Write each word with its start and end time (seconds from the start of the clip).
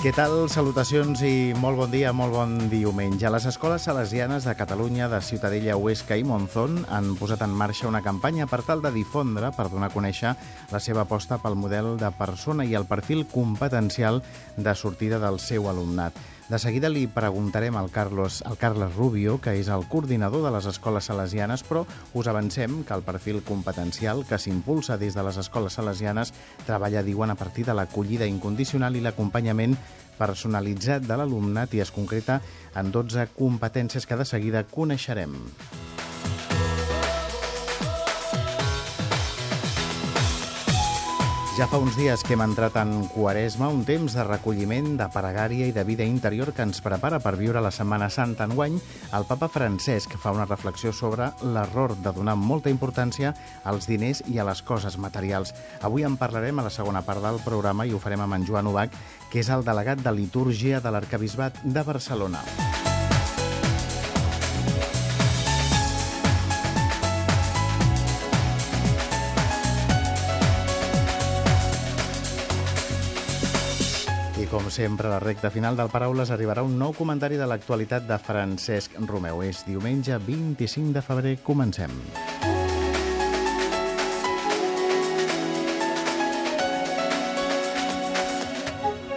Què 0.00 0.14
tal? 0.16 0.46
Salutacions 0.48 1.20
i 1.28 1.52
molt 1.60 1.76
bon 1.76 1.90
dia, 1.92 2.08
molt 2.16 2.32
bon 2.32 2.54
diumenge. 2.72 3.28
Les 3.28 3.44
escoles 3.50 3.84
salesianes 3.84 4.46
de 4.48 4.54
Catalunya, 4.56 5.10
de 5.12 5.18
Ciutadella, 5.20 5.76
Huesca 5.76 6.16
i 6.16 6.24
Monzón 6.24 6.78
han 6.88 7.10
posat 7.20 7.44
en 7.44 7.52
marxa 7.52 7.84
una 7.90 8.00
campanya 8.00 8.48
per 8.48 8.62
tal 8.64 8.80
de 8.80 8.94
difondre, 8.96 9.52
per 9.52 9.68
donar 9.68 9.90
a 9.90 9.92
conèixer 9.92 10.32
la 10.72 10.80
seva 10.80 11.04
aposta 11.04 11.36
pel 11.44 11.52
model 11.52 11.98
de 12.00 12.08
persona 12.16 12.64
i 12.64 12.72
el 12.80 12.88
perfil 12.88 13.26
competencial 13.28 14.22
de 14.56 14.72
sortida 14.72 15.20
del 15.20 15.36
seu 15.36 15.68
alumnat. 15.68 16.16
De 16.50 16.58
seguida 16.58 16.88
li 16.90 17.04
preguntarem 17.06 17.76
al 17.78 17.92
Carlos, 17.94 18.40
al 18.42 18.56
Carles 18.58 18.96
Rubio, 18.96 19.36
que 19.38 19.52
és 19.54 19.68
el 19.70 19.84
coordinador 19.86 20.42
de 20.42 20.50
les 20.50 20.66
escoles 20.66 21.06
salesianes, 21.06 21.62
però 21.62 21.84
us 22.18 22.26
avancem 22.26 22.80
que 22.82 22.96
el 22.96 23.04
perfil 23.06 23.38
competencial 23.46 24.24
que 24.26 24.34
s'impulsa 24.34 24.98
des 24.98 25.14
de 25.14 25.22
les 25.22 25.38
escoles 25.38 25.78
salesianes 25.78 26.34
treballa, 26.66 27.06
diuen, 27.06 27.30
a 27.30 27.38
partir 27.38 27.68
de 27.70 27.78
l'acollida 27.78 28.26
incondicional 28.26 28.98
i 28.98 29.06
l'acompanyament 29.06 29.78
personalitzat 30.18 31.06
de 31.06 31.22
l'alumnat 31.22 31.78
i 31.78 31.86
es 31.86 31.94
concreta 31.94 32.40
en 32.74 32.90
12 32.90 33.30
competències 33.38 34.02
que 34.02 34.18
de 34.18 34.26
seguida 34.26 34.66
coneixerem. 34.66 35.38
Ja 41.60 41.66
fa 41.68 41.76
uns 41.76 41.92
dies 41.92 42.22
que 42.24 42.32
hem 42.32 42.40
entrat 42.40 42.78
en 42.80 43.02
Quaresma, 43.12 43.66
un 43.68 43.82
temps 43.84 44.14
de 44.16 44.24
recolliment, 44.24 44.94
de 44.96 45.04
paregària 45.12 45.66
i 45.68 45.74
de 45.76 45.82
vida 45.84 46.06
interior 46.08 46.54
que 46.56 46.64
ens 46.64 46.80
prepara 46.80 47.18
per 47.20 47.34
viure 47.36 47.60
la 47.60 47.68
Setmana 47.68 48.08
Santa. 48.08 48.46
Enguany, 48.48 48.78
el 49.12 49.26
papa 49.28 49.50
Francesc 49.52 50.16
fa 50.16 50.32
una 50.32 50.48
reflexió 50.48 50.88
sobre 50.96 51.28
l'error 51.44 51.98
de 52.00 52.14
donar 52.16 52.38
molta 52.40 52.72
importància 52.72 53.34
als 53.68 53.90
diners 53.92 54.22
i 54.32 54.40
a 54.40 54.46
les 54.48 54.64
coses 54.64 54.96
materials. 54.96 55.52
Avui 55.84 56.08
en 56.08 56.16
parlarem 56.16 56.62
a 56.62 56.64
la 56.70 56.72
segona 56.72 57.04
part 57.04 57.20
del 57.20 57.42
programa 57.44 57.84
i 57.84 57.92
ho 57.92 58.00
farem 58.00 58.24
amb 58.24 58.38
en 58.38 58.48
Joan 58.48 58.72
Ubach, 58.72 58.96
que 59.28 59.44
és 59.44 59.52
el 59.52 59.60
delegat 59.68 60.00
de 60.00 60.16
litúrgia 60.16 60.80
de 60.80 60.96
l'Arcabisbat 60.96 61.60
de 61.60 61.84
Barcelona. 61.84 62.40
Com 74.50 74.66
sempre, 74.70 75.06
a 75.06 75.10
la 75.14 75.20
recta 75.22 75.50
final 75.54 75.76
del 75.78 75.90
Paraules 75.92 76.32
arribarà 76.34 76.64
un 76.66 76.74
nou 76.78 76.90
comentari 76.96 77.38
de 77.38 77.46
l'actualitat 77.46 78.08
de 78.08 78.18
Francesc 78.18 78.98
Romeu. 79.06 79.44
És 79.46 79.62
diumenge 79.68 80.18
25 80.26 80.92
de 80.98 81.04
febrer. 81.06 81.36
Comencem. 81.46 81.94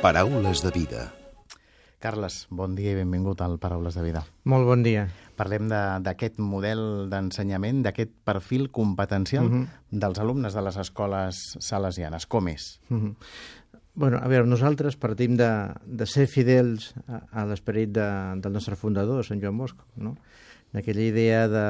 Paraules 0.02 0.62
de 0.62 0.72
vida. 0.72 1.14
Carles, 2.04 2.48
bon 2.52 2.76
dia 2.76 2.92
i 2.92 2.98
benvingut 2.98 3.40
al 3.42 3.56
Paraules 3.64 3.96
de 3.96 4.02
Vida. 4.04 4.26
Molt 4.44 4.68
bon 4.68 4.82
dia. 4.84 5.06
Parlem 5.40 5.70
de- 5.72 6.00
d'aquest 6.04 6.38
model 6.38 7.08
d'ensenyament, 7.10 7.82
d'aquest 7.86 8.12
perfil 8.26 8.70
competencial 8.72 9.50
Mhm. 9.50 9.68
dels 9.92 10.20
alumnes 10.20 10.54
de 10.54 10.62
les 10.62 10.76
escoles 10.76 11.56
salesianes. 11.62 12.26
Com 12.28 12.50
és? 12.50 12.82
Mhm. 12.90 13.16
Bueno, 13.96 14.18
a 14.18 14.28
veure, 14.28 14.50
nosaltres 14.50 14.98
partim 14.98 15.36
de, 15.38 15.50
de 15.86 16.06
ser 16.10 16.26
fidels 16.26 16.92
a, 17.06 17.20
a 17.30 17.46
l'esperit 17.46 17.92
de, 17.94 18.08
del 18.42 18.56
nostre 18.56 18.78
fundador, 18.80 19.22
Sant 19.26 19.42
Joan 19.42 19.60
Bosco, 19.60 19.86
no? 20.02 20.16
d'aquella 20.74 21.04
idea 21.06 21.44
de, 21.46 21.68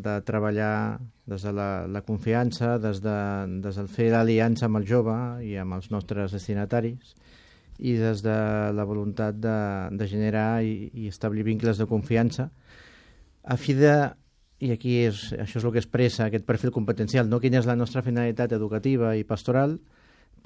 de 0.00 0.14
treballar 0.24 0.96
des 1.28 1.42
de 1.44 1.52
la, 1.52 1.84
la 1.84 2.00
confiança, 2.00 2.78
des 2.80 3.02
de, 3.04 3.16
des 3.60 3.76
del 3.76 3.90
fer 3.92 4.08
l'aliança 4.14 4.70
amb 4.70 4.80
el 4.80 4.86
jove 4.88 5.16
i 5.44 5.58
amb 5.60 5.76
els 5.76 5.90
nostres 5.92 6.32
destinataris, 6.32 7.12
i 7.76 7.92
des 8.00 8.22
de 8.24 8.36
la 8.72 8.86
voluntat 8.88 9.36
de, 9.36 9.58
de 9.92 10.08
generar 10.08 10.62
i, 10.64 10.88
i 10.96 11.10
establir 11.12 11.44
vincles 11.44 11.76
de 11.76 11.84
confiança 11.90 12.48
a 13.44 13.58
fi 13.60 13.76
de 13.76 13.92
i 14.64 14.72
aquí 14.72 14.96
és, 15.04 15.34
això 15.36 15.60
és 15.60 15.64
el 15.68 15.74
que 15.74 15.82
expressa 15.82 16.26
aquest 16.26 16.46
perfil 16.48 16.72
competencial, 16.72 17.28
no? 17.28 17.42
quina 17.44 17.60
és 17.60 17.68
la 17.68 17.76
nostra 17.76 18.00
finalitat 18.00 18.56
educativa 18.56 19.12
i 19.16 19.24
pastoral, 19.28 19.76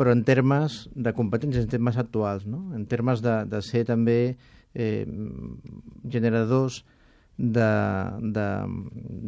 però 0.01 0.15
en 0.17 0.23
termes 0.25 0.87
de 0.97 1.13
competències, 1.13 1.67
en 1.67 1.69
termes 1.69 1.99
actuals, 2.01 2.47
no? 2.49 2.71
en 2.73 2.87
termes 2.89 3.21
de, 3.21 3.35
de 3.53 3.61
ser 3.61 3.83
també 3.85 4.39
eh, 4.73 5.05
generadors 6.09 6.79
de, 7.41 7.69
de, 8.37 8.47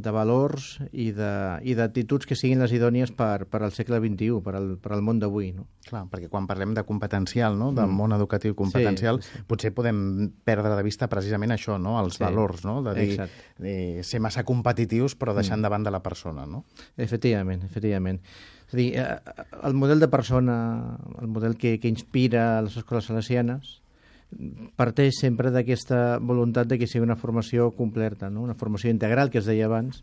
de 0.05 0.11
valors 0.13 0.75
i 0.93 1.07
d'actituds 1.17 2.29
que 2.29 2.37
siguin 2.37 2.61
les 2.61 2.75
idònies 2.77 3.11
per, 3.17 3.47
per 3.49 3.63
al 3.65 3.73
segle 3.73 3.97
XXI, 4.03 4.37
per 4.45 4.55
al, 4.59 4.67
per 4.83 4.93
al 4.93 5.01
món 5.05 5.19
d'avui. 5.23 5.49
No? 5.57 5.65
Clar, 5.89 6.05
perquè 6.13 6.29
quan 6.29 6.47
parlem 6.47 6.75
de 6.77 6.85
competencial, 6.85 7.57
no? 7.59 7.71
del 7.73 7.89
Mm. 7.89 7.97
món 7.97 8.13
educatiu 8.13 8.55
competencial, 8.55 9.23
Sí, 9.23 9.31
sí, 9.33 9.43
potser 9.49 9.73
podem 9.75 10.31
perdre 10.45 10.77
de 10.77 10.83
vista 10.85 11.09
precisament 11.09 11.53
això, 11.57 11.79
no? 11.81 11.97
els 12.03 12.17
Sí, 12.21 12.25
valors, 12.25 12.65
no? 12.69 12.83
de 12.83 12.95
dir, 12.95 13.11
exacte. 13.15 13.49
eh, 13.65 14.03
ser 14.05 14.21
massa 14.21 14.45
competitius 14.45 15.17
però 15.19 15.35
deixant 15.35 15.61
Mm. 15.61 15.63
davant 15.63 15.83
de 15.85 15.91
la 15.91 16.03
persona. 16.03 16.47
No? 16.47 16.65
Efectivament, 16.97 17.65
efectivament. 17.65 18.21
És 18.69 18.75
a 18.75 18.77
dir, 18.77 18.95
eh, 18.97 19.21
el 19.65 19.75
model 19.75 20.01
de 20.01 20.09
persona, 20.09 20.99
el 21.21 21.29
model 21.29 21.57
que, 21.57 21.79
que 21.81 21.89
inspira 21.89 22.61
les 22.63 22.77
escoles 22.77 23.05
salesianes, 23.05 23.82
parteix 24.77 25.21
sempre 25.21 25.53
d'aquesta 25.55 26.19
voluntat 26.19 26.69
de 26.71 26.79
que 26.81 26.89
sigui 26.91 27.05
una 27.05 27.19
formació 27.21 27.71
completa, 27.77 28.31
no? 28.31 28.43
una 28.43 28.59
formació 28.59 28.91
integral, 28.91 29.31
que 29.31 29.41
es 29.43 29.49
deia 29.49 29.69
abans, 29.69 30.03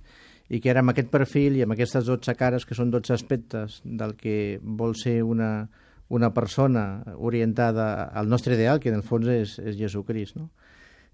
i 0.49 0.59
que 0.61 0.71
ara 0.71 0.81
amb 0.81 0.93
aquest 0.93 1.11
perfil 1.13 1.59
i 1.59 1.63
amb 1.65 1.75
aquestes 1.75 2.07
12 2.09 2.35
cares, 2.37 2.65
que 2.65 2.77
són 2.77 2.89
12 2.93 3.13
aspectes 3.13 3.81
del 3.85 4.15
que 4.17 4.59
vol 4.63 4.95
ser 4.97 5.21
una, 5.23 5.69
una 6.09 6.33
persona 6.33 7.03
orientada 7.17 8.03
al 8.03 8.29
nostre 8.29 8.57
ideal, 8.57 8.79
que 8.79 8.89
en 8.89 8.97
el 8.99 9.05
fons 9.05 9.29
és, 9.29 9.59
és 9.61 9.77
Jesucrist, 9.77 10.39
no? 10.39 10.49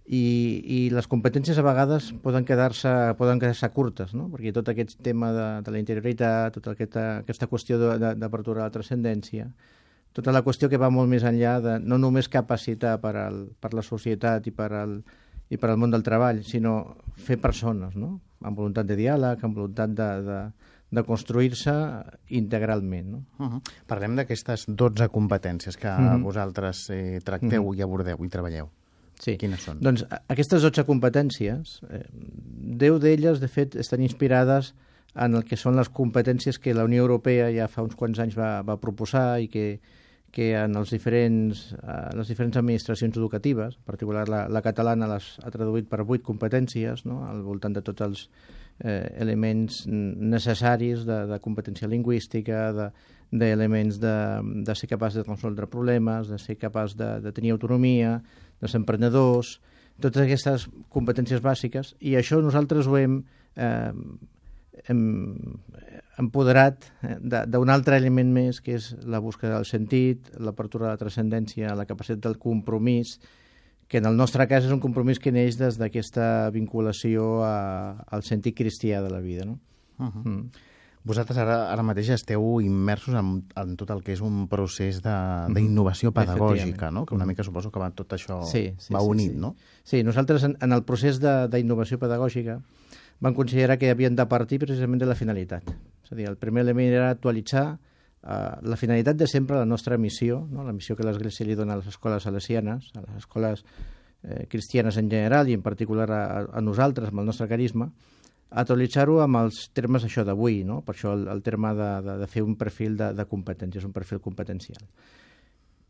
I, 0.06 0.62
i 0.70 0.80
les 0.94 1.08
competències 1.10 1.58
a 1.58 1.64
vegades 1.66 2.12
poden 2.22 2.46
quedar-se 2.46 2.92
poden 3.18 3.40
quedar-se 3.42 3.72
curtes, 3.74 4.12
no? 4.14 4.28
perquè 4.30 4.52
tot 4.54 4.68
aquest 4.70 5.00
tema 5.02 5.32
de, 5.34 5.48
de 5.66 5.74
la 5.74 5.80
interioritat, 5.82 6.54
tota 6.60 6.76
aquesta, 6.76 7.06
aquesta 7.24 7.48
qüestió 7.50 7.80
d'apertura 8.14 8.62
a 8.62 8.68
la 8.68 8.76
transcendència, 8.76 9.50
tota 10.16 10.32
la 10.32 10.42
qüestió 10.46 10.70
que 10.72 10.80
va 10.80 10.90
molt 10.94 11.12
més 11.12 11.26
enllà 11.28 11.58
de 11.64 11.74
no 11.84 11.98
només 12.00 12.30
capacitar 12.32 12.96
per, 13.04 13.16
al, 13.20 13.42
per 13.60 13.74
la 13.76 13.84
societat 13.84 14.48
i 14.48 14.54
per, 14.56 14.72
al, 14.74 15.02
i 15.52 15.60
per 15.60 15.70
al 15.74 15.82
món 15.82 15.92
del 15.92 16.06
treball, 16.06 16.40
sinó 16.48 16.96
fer 17.20 17.36
persones, 17.44 17.98
no? 18.00 18.16
amb 18.46 18.58
voluntat 18.58 18.88
de 18.88 18.96
diàleg, 19.00 19.44
amb 19.44 19.58
voluntat 19.58 19.92
de, 19.98 20.08
de, 20.24 20.40
de 20.96 21.04
construir-se 21.04 21.74
integralment. 22.38 23.12
No? 23.12 23.20
Uh 23.40 23.46
-huh. 23.52 23.62
Parlem 23.88 24.16
d'aquestes 24.16 24.66
12 24.68 25.10
competències 25.10 25.78
que 25.78 25.90
Mhm. 25.90 26.24
vosaltres 26.24 26.90
eh, 26.90 27.20
tracteu 27.24 27.74
i 27.74 27.82
abordeu 27.82 28.24
i 28.24 28.30
treballeu. 28.30 28.70
Sí. 29.20 29.38
Quines 29.38 29.62
són? 29.64 29.80
Doncs 29.80 30.06
aquestes 30.28 30.62
12 30.62 30.84
competències, 30.86 31.82
eh, 31.90 32.04
10 32.12 33.00
d'elles, 33.00 33.40
de 33.40 33.48
fet, 33.48 33.76
estan 33.76 34.02
inspirades 34.02 34.74
en 35.16 35.36
el 35.36 35.44
que 35.46 35.56
són 35.56 35.76
les 35.76 35.90
competències 35.90 36.60
que 36.60 36.74
la 36.74 36.84
Unió 36.84 37.02
Europea 37.02 37.50
ja 37.52 37.68
fa 37.68 37.82
uns 37.82 37.96
quants 37.96 38.20
anys 38.20 38.36
va, 38.38 38.62
va 38.62 38.78
proposar 38.78 39.40
i 39.42 39.48
que, 39.48 39.80
que 40.36 40.50
en 40.60 40.76
els 40.76 40.92
diferents, 40.92 41.62
eh, 41.80 41.96
les 42.20 42.28
diferents 42.28 42.60
administracions 42.60 43.16
educatives, 43.16 43.78
en 43.80 43.88
particular 43.88 44.28
la, 44.28 44.46
la 44.52 44.62
catalana 44.66 45.08
les 45.14 45.30
ha 45.40 45.52
traduït 45.54 45.88
per 45.88 46.02
8 46.04 46.26
competències, 46.28 47.06
no? 47.08 47.22
al 47.30 47.40
voltant 47.46 47.76
de 47.76 47.84
tots 47.86 48.04
els 48.04 48.26
eh, 48.84 49.08
elements 49.24 49.86
necessaris 49.88 51.06
de, 51.08 51.22
de 51.32 51.40
competència 51.44 51.88
lingüística, 51.88 52.66
de, 52.76 52.90
d'elements 53.32 54.02
de, 54.02 54.18
de 54.68 54.76
ser 54.76 54.92
capaç 54.92 55.16
de 55.16 55.24
resoldre 55.24 55.70
problemes, 55.72 56.28
de 56.28 56.40
ser 56.42 56.58
capaç 56.60 56.98
de, 57.00 57.16
de 57.24 57.32
tenir 57.36 57.56
autonomia, 57.56 58.20
de 58.60 58.68
ser 58.68 58.82
emprenedors, 58.84 59.60
totes 60.04 60.26
aquestes 60.26 60.68
competències 60.92 61.40
bàsiques, 61.44 61.96
i 62.04 62.18
això 62.20 62.42
nosaltres 62.44 62.92
ho 62.92 63.00
hem, 63.00 63.22
eh, 63.56 63.92
empoderat 66.18 66.86
eh, 67.04 67.18
d'un 67.48 67.70
altre 67.74 67.98
element 68.00 68.32
més, 68.34 68.62
que 68.64 68.76
és 68.80 68.92
la 69.06 69.20
búsqueda 69.24 69.56
del 69.58 69.66
sentit, 69.70 70.30
l'apertura 70.40 70.88
de 70.90 70.94
la 70.96 71.02
transcendència, 71.02 71.76
la 71.76 71.86
capacitat 71.90 72.24
del 72.26 72.38
compromís, 72.42 73.18
que 73.88 74.00
en 74.02 74.08
el 74.10 74.16
nostre 74.18 74.48
cas 74.50 74.66
és 74.66 74.72
un 74.74 74.80
compromís 74.82 75.20
que 75.22 75.32
neix 75.32 75.60
des 75.60 75.78
d'aquesta 75.78 76.50
vinculació 76.56 77.44
a, 77.46 78.06
al 78.10 78.24
sentit 78.26 78.56
cristià 78.58 79.02
de 79.06 79.12
la 79.14 79.20
vida. 79.22 79.46
No? 79.46 79.60
Uh 80.00 80.06
-huh. 80.10 80.24
Mm. 80.26 80.50
Vosaltres 81.06 81.38
ara, 81.38 81.70
ara 81.72 81.84
mateix 81.84 82.10
esteu 82.10 82.60
immersos 82.62 83.14
en, 83.14 83.44
en 83.56 83.76
tot 83.78 83.92
el 83.92 84.02
que 84.02 84.14
és 84.14 84.22
un 84.22 84.48
procés 84.48 85.04
de- 85.04 85.54
d'innovació 85.54 86.12
pedagògica, 86.12 86.90
no? 86.90 87.06
que 87.06 87.14
una 87.14 87.28
mica 87.28 87.44
suposo 87.44 87.70
que 87.70 87.78
va, 87.80 87.92
tot 87.92 88.12
això 88.14 88.42
Sí, 88.44 88.74
sí, 88.80 88.92
va 88.92 89.02
sí, 89.02 89.06
unit, 89.08 89.32
sí. 89.34 89.38
no? 89.38 89.56
Sí, 89.84 90.02
nosaltres 90.04 90.44
en, 90.46 90.58
en 90.60 90.72
el 90.72 90.82
procés 90.84 91.20
de- 91.20 91.48
d'innovació 91.48 92.00
pedagògica 92.00 92.60
vam 93.20 93.36
considerar 93.38 93.78
que 93.80 93.90
havien 93.92 94.16
de 94.16 94.26
partir 94.28 94.60
precisament 94.64 95.02
de 95.02 95.10
la 95.10 95.16
finalitat. 95.16 95.70
És 96.06 96.12
a 96.12 96.16
dir, 96.16 96.28
el 96.30 96.38
primer 96.38 96.66
element 96.66 96.94
era 96.94 97.10
actualitzar 97.10 97.68
Uh, 98.26 98.58
la 98.66 98.74
finalitat 98.74 99.20
de 99.20 99.28
sempre, 99.30 99.54
la 99.54 99.68
nostra 99.70 100.00
missió, 100.02 100.40
no? 100.50 100.64
la 100.66 100.74
missió 100.74 100.96
que 100.98 101.04
l'Església 101.06 101.46
li 101.46 101.54
dona 101.54 101.76
a 101.76 101.78
les 101.78 101.92
escoles 101.92 102.24
salesianes, 102.26 102.88
a 102.98 103.04
les 103.04 103.20
escoles 103.20 103.62
eh, 104.24 104.48
cristianes 104.50 104.98
en 104.98 105.12
general 105.12 105.46
i 105.46 105.54
en 105.54 105.62
particular 105.62 106.08
a, 106.10 106.22
a 106.58 106.64
nosaltres, 106.66 107.12
amb 107.14 107.22
el 107.22 107.30
nostre 107.30 107.46
carisma, 107.46 107.86
actualitzar-ho 108.50 109.20
amb 109.22 109.44
els 109.44 109.60
termes 109.78 110.08
això 110.10 110.26
d'avui, 110.26 110.64
no? 110.66 110.80
per 110.82 110.96
això 110.96 111.14
el, 111.14 111.28
el 111.30 111.44
terme 111.46 111.76
de, 111.78 111.92
de, 112.08 112.18
de 112.24 112.32
fer 112.32 112.42
un 112.42 112.58
perfil 112.58 112.98
de, 112.98 113.12
de 113.14 113.28
competències, 113.30 113.86
un 113.86 113.94
perfil 113.94 114.24
competencial. 114.26 114.82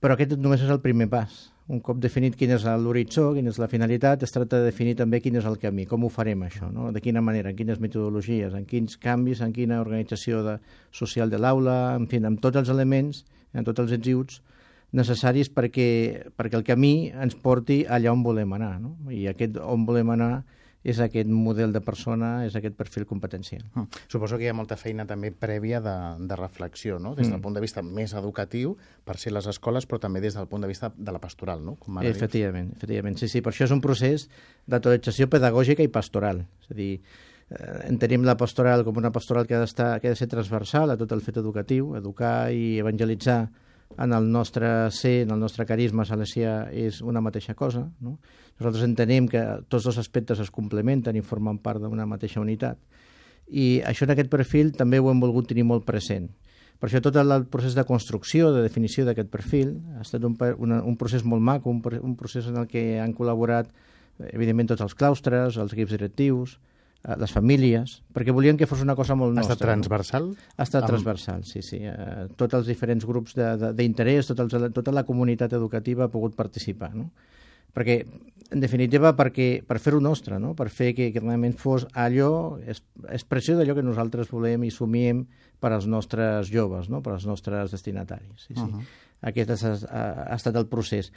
Però 0.03 0.15
aquest 0.15 0.35
només 0.37 0.63
és 0.63 0.71
el 0.71 0.81
primer 0.83 1.07
pas. 1.11 1.35
Un 1.71 1.79
cop 1.81 1.97
definit 1.97 2.35
quin 2.37 2.51
és 2.53 2.65
l'horitzó, 2.81 3.31
quina 3.33 3.49
és 3.49 3.57
la 3.57 3.69
finalitat, 3.71 4.21
es 4.21 4.33
tracta 4.33 4.59
de 4.61 4.67
definir 4.67 4.93
també 4.99 5.17
quin 5.23 5.39
és 5.39 5.47
el 5.49 5.55
camí, 5.57 5.87
com 5.89 6.03
ho 6.05 6.11
farem 6.13 6.43
això, 6.45 6.69
no? 6.69 6.91
de 6.93 7.01
quina 7.01 7.23
manera, 7.25 7.49
en 7.49 7.57
quines 7.57 7.79
metodologies, 7.81 8.53
en 8.53 8.67
quins 8.69 8.99
canvis, 9.01 9.41
en 9.41 9.53
quina 9.55 9.79
organització 9.81 10.43
de, 10.45 10.59
social 10.93 11.33
de 11.33 11.39
l'aula, 11.41 11.95
en 11.97 12.05
fi, 12.11 12.21
amb 12.21 12.43
tots 12.43 12.61
els 12.61 12.69
elements, 12.69 13.23
en 13.57 13.65
tots 13.65 13.81
els 13.81 13.95
exiuts 13.97 14.43
necessaris 14.95 15.49
perquè, 15.51 15.87
perquè 16.37 16.59
el 16.59 16.65
camí 16.67 17.11
ens 17.11 17.35
porti 17.35 17.81
allà 17.89 18.13
on 18.13 18.21
volem 18.23 18.53
anar. 18.55 18.75
No? 18.79 18.95
I 19.11 19.25
aquest 19.31 19.57
on 19.61 19.87
volem 19.87 20.13
anar 20.13 20.43
és 20.85 20.99
aquest 21.01 21.29
model 21.33 21.73
de 21.73 21.81
persona, 21.81 22.45
és 22.45 22.55
aquest 22.55 22.75
perfil 22.77 23.07
competencial. 23.09 23.63
Mm. 23.73 24.03
Suposo 24.11 24.37
que 24.37 24.45
hi 24.45 24.51
ha 24.51 24.55
molta 24.57 24.77
feina 24.77 25.07
també 25.09 25.31
prèvia 25.33 25.81
de, 25.81 25.95
de 26.29 26.37
reflexió, 26.37 26.99
no? 27.01 27.15
des 27.17 27.25
del 27.25 27.39
mm. 27.39 27.43
punt 27.47 27.57
de 27.57 27.63
vista 27.63 27.81
més 27.81 28.13
educatiu, 28.13 28.75
per 29.05 29.17
ser 29.21 29.33
les 29.33 29.49
escoles, 29.49 29.89
però 29.89 29.99
també 30.03 30.21
des 30.21 30.37
del 30.37 30.45
punt 30.51 30.61
de 30.61 30.69
vista 30.69 30.91
de 30.95 31.15
la 31.15 31.21
pastoral, 31.23 31.65
no? 31.65 31.73
Com 31.81 31.97
ara 31.97 32.11
efectivament, 32.11 32.69
dius. 32.69 32.77
efectivament. 32.77 33.17
Sí, 33.17 33.31
sí, 33.33 33.41
per 33.41 33.55
això 33.55 33.65
és 33.65 33.73
un 33.73 33.81
procés 33.81 34.27
d'actualització 34.69 35.25
pedagògica 35.33 35.81
i 35.81 35.89
pastoral. 35.89 36.45
És 36.61 36.69
a 36.69 36.77
dir, 36.77 36.91
eh, 37.49 37.81
entenem 37.89 38.29
la 38.29 38.37
pastoral 38.37 38.85
com 38.85 39.01
una 39.01 39.13
pastoral 39.15 39.49
que 39.49 39.57
ha, 39.57 39.65
que 39.65 40.07
ha 40.07 40.13
de 40.13 40.19
ser 40.21 40.29
transversal 40.29 40.93
a 40.93 40.99
tot 41.01 41.17
el 41.17 41.25
fet 41.25 41.41
educatiu, 41.41 41.95
educar 41.97 42.51
i 42.53 42.75
evangelitzar 42.83 43.47
en 43.97 44.13
el 44.13 44.31
nostre 44.31 44.91
ser, 44.91 45.23
en 45.23 45.31
el 45.31 45.39
nostre 45.39 45.65
carisma 45.65 46.05
salesià 46.05 46.65
és 46.73 47.01
una 47.01 47.21
mateixa 47.23 47.55
cosa. 47.55 47.85
No? 48.01 48.17
Nosaltres 48.59 48.85
entenem 48.87 49.27
que 49.31 49.43
tots 49.69 49.87
dos 49.87 49.99
aspectes 50.01 50.41
es 50.43 50.51
complementen 50.51 51.15
i 51.15 51.23
formen 51.23 51.59
part 51.63 51.83
d'una 51.83 52.07
mateixa 52.09 52.41
unitat. 52.43 52.79
I 53.47 53.81
això 53.85 54.07
en 54.07 54.15
aquest 54.15 54.31
perfil 54.31 54.73
també 54.75 54.99
ho 54.99 55.11
hem 55.11 55.21
volgut 55.21 55.47
tenir 55.51 55.65
molt 55.67 55.85
present. 55.85 56.29
Per 56.79 56.89
això 56.89 56.99
tot 56.99 57.15
el 57.15 57.45
procés 57.47 57.75
de 57.75 57.85
construcció, 57.87 58.51
de 58.51 58.65
definició 58.65 59.05
d'aquest 59.07 59.29
perfil, 59.31 59.77
ha 59.95 60.03
estat 60.03 60.25
un, 60.27 60.35
una, 60.59 60.81
un 60.83 60.97
procés 60.99 61.23
molt 61.23 61.41
maco, 61.41 61.71
un, 61.71 61.81
un 62.01 62.15
procés 62.19 62.49
en 62.51 62.57
el 62.59 62.67
que 62.67 62.99
han 62.99 63.13
col·laborat, 63.15 63.69
evidentment, 64.31 64.73
tots 64.73 64.83
els 64.83 64.95
claustres, 64.97 65.55
els 65.61 65.75
equips 65.75 65.95
directius, 65.95 66.57
eh, 66.57 66.74
les 67.05 67.31
famílies, 67.31 67.99
perquè 68.15 68.33
volien 68.33 68.57
que 68.57 68.65
fos 68.65 68.81
una 68.81 68.95
cosa 68.97 69.13
molt 69.17 69.35
nostra. 69.35 69.53
Ha 69.53 69.57
estat 69.57 69.67
transversal? 69.67 70.31
Ha 70.57 70.65
estat 70.65 70.81
amb... 70.83 70.89
transversal, 70.89 71.45
sí, 71.45 71.61
sí. 71.61 71.83
Eh, 71.85 72.25
tots 72.39 72.57
els 72.57 72.65
diferents 72.65 73.05
grups 73.05 73.37
d'interès, 73.37 74.31
tot 74.31 74.55
tota 74.73 74.93
la 74.95 75.05
comunitat 75.05 75.53
educativa 75.53 76.07
ha 76.07 76.13
pogut 76.13 76.35
participar, 76.37 76.95
no? 76.97 77.11
Perquè, 77.75 77.97
en 78.55 78.61
definitiva, 78.63 79.11
perquè, 79.17 79.49
per 79.67 79.77
fer-ho 79.83 79.99
nostre, 79.99 80.39
no? 80.39 80.53
per 80.55 80.69
fer 80.71 80.93
que, 80.95 81.09
que 81.11 81.19
realment 81.19 81.57
fos 81.59 81.83
allò, 81.91 82.55
expressió 83.11 83.57
d'allò 83.57 83.75
que 83.75 83.83
nosaltres 83.83 84.31
volem 84.31 84.63
i 84.63 84.71
somiem 84.71 85.25
per 85.59 85.73
als 85.75 85.87
nostres 85.91 86.47
joves, 86.53 86.87
no? 86.89 87.01
per 87.03 87.17
als 87.17 87.25
nostres 87.27 87.75
destinataris. 87.75 88.47
Sí, 88.47 88.53
sí. 88.53 88.61
Uh 88.61 88.77
-huh. 88.77 88.85
Aquest 89.27 89.51
ha, 89.51 89.73
ha, 89.89 90.05
ha 90.31 90.35
estat 90.35 90.55
el 90.55 90.67
procés. 90.71 91.11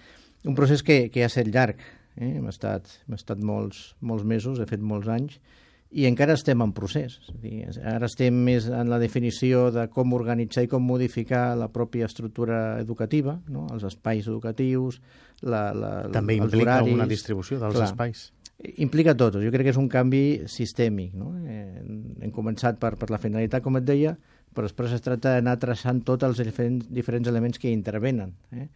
Un 0.44 0.54
procés 0.54 0.82
que, 0.82 1.10
que 1.10 1.22
ha 1.22 1.30
estat 1.30 1.46
llarg, 1.46 1.78
eh? 2.16 2.36
hem, 2.36 2.48
estat, 2.48 2.90
hem 3.06 3.14
estat 3.14 3.38
molts, 3.38 3.94
molts 4.00 4.24
mesos, 4.24 4.58
he 4.58 4.66
fet 4.66 4.80
molts 4.80 5.06
anys, 5.06 5.38
i 5.90 6.04
encara 6.04 6.34
estem 6.36 6.60
en 6.60 6.72
procés. 6.76 7.16
És 7.22 7.36
dir, 7.40 7.52
ara 7.80 8.08
estem 8.08 8.36
més 8.44 8.66
en 8.68 8.90
la 8.92 8.98
definició 9.00 9.68
de 9.72 9.86
com 9.92 10.12
organitzar 10.16 10.66
i 10.66 10.70
com 10.70 10.84
modificar 10.84 11.56
la 11.56 11.70
pròpia 11.72 12.08
estructura 12.10 12.78
educativa, 12.80 13.38
no? 13.48 13.66
els 13.72 13.86
espais 13.88 14.28
educatius, 14.28 15.00
la, 15.40 15.68
la, 15.72 15.92
També 16.12 16.36
implica 16.36 16.78
horaris, 16.80 16.98
una 16.98 17.08
distribució 17.08 17.60
dels 17.62 17.78
clar, 17.78 17.88
espais. 17.88 18.26
Implica 18.84 19.14
tot. 19.16 19.38
Jo 19.40 19.52
crec 19.54 19.68
que 19.68 19.72
és 19.72 19.80
un 19.80 19.88
canvi 19.88 20.22
sistèmic. 20.50 21.14
No? 21.16 21.32
Eh, 21.46 21.80
hem 22.26 22.34
començat 22.34 22.80
per, 22.82 22.96
per 23.00 23.08
la 23.14 23.22
finalitat, 23.22 23.64
com 23.64 23.80
et 23.80 23.86
deia, 23.86 24.16
però 24.52 24.66
després 24.68 24.92
es 24.92 25.04
tracta 25.04 25.36
d'anar 25.36 25.56
traçant 25.62 26.02
tots 26.04 26.26
els 26.26 26.42
diferents, 26.42 26.88
diferents 26.92 27.32
elements 27.32 27.60
que 27.62 27.72
intervenen. 27.72 28.36
Eh? 28.52 28.68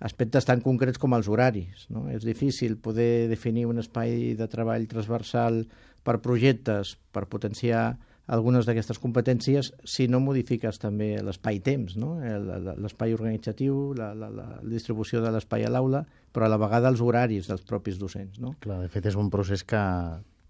aspectes 0.00 0.46
tan 0.48 0.62
concrets 0.64 0.98
com 0.98 1.12
els 1.12 1.28
horaris. 1.28 1.84
No? 1.92 2.06
És 2.08 2.24
difícil 2.24 2.78
poder 2.80 3.28
definir 3.28 3.66
un 3.68 3.82
espai 3.82 4.32
de 4.36 4.48
treball 4.48 4.88
transversal 4.88 5.62
per 6.04 6.20
projectes, 6.24 6.96
per 7.12 7.26
potenciar 7.30 7.98
algunes 8.30 8.66
d'aquestes 8.66 9.00
competències 9.02 9.72
si 9.82 10.06
no 10.08 10.20
modifiques 10.22 10.78
també 10.78 11.16
l'espai-temps, 11.24 11.96
no? 11.98 12.14
l'espai 12.78 13.14
organitzatiu, 13.16 13.90
la, 13.98 14.12
la, 14.14 14.30
la 14.30 14.48
distribució 14.62 15.22
de 15.24 15.32
l'espai 15.34 15.66
a 15.66 15.72
l'aula, 15.72 16.04
però 16.30 16.46
a 16.46 16.52
la 16.52 16.60
vegada 16.62 16.92
els 16.92 17.02
horaris 17.02 17.50
dels 17.50 17.64
propis 17.66 17.98
docents. 17.98 18.38
No? 18.38 18.54
Clar, 18.62 18.78
de 18.84 18.92
fet 18.92 19.10
és 19.10 19.18
un 19.18 19.32
procés 19.34 19.64
que, 19.66 19.80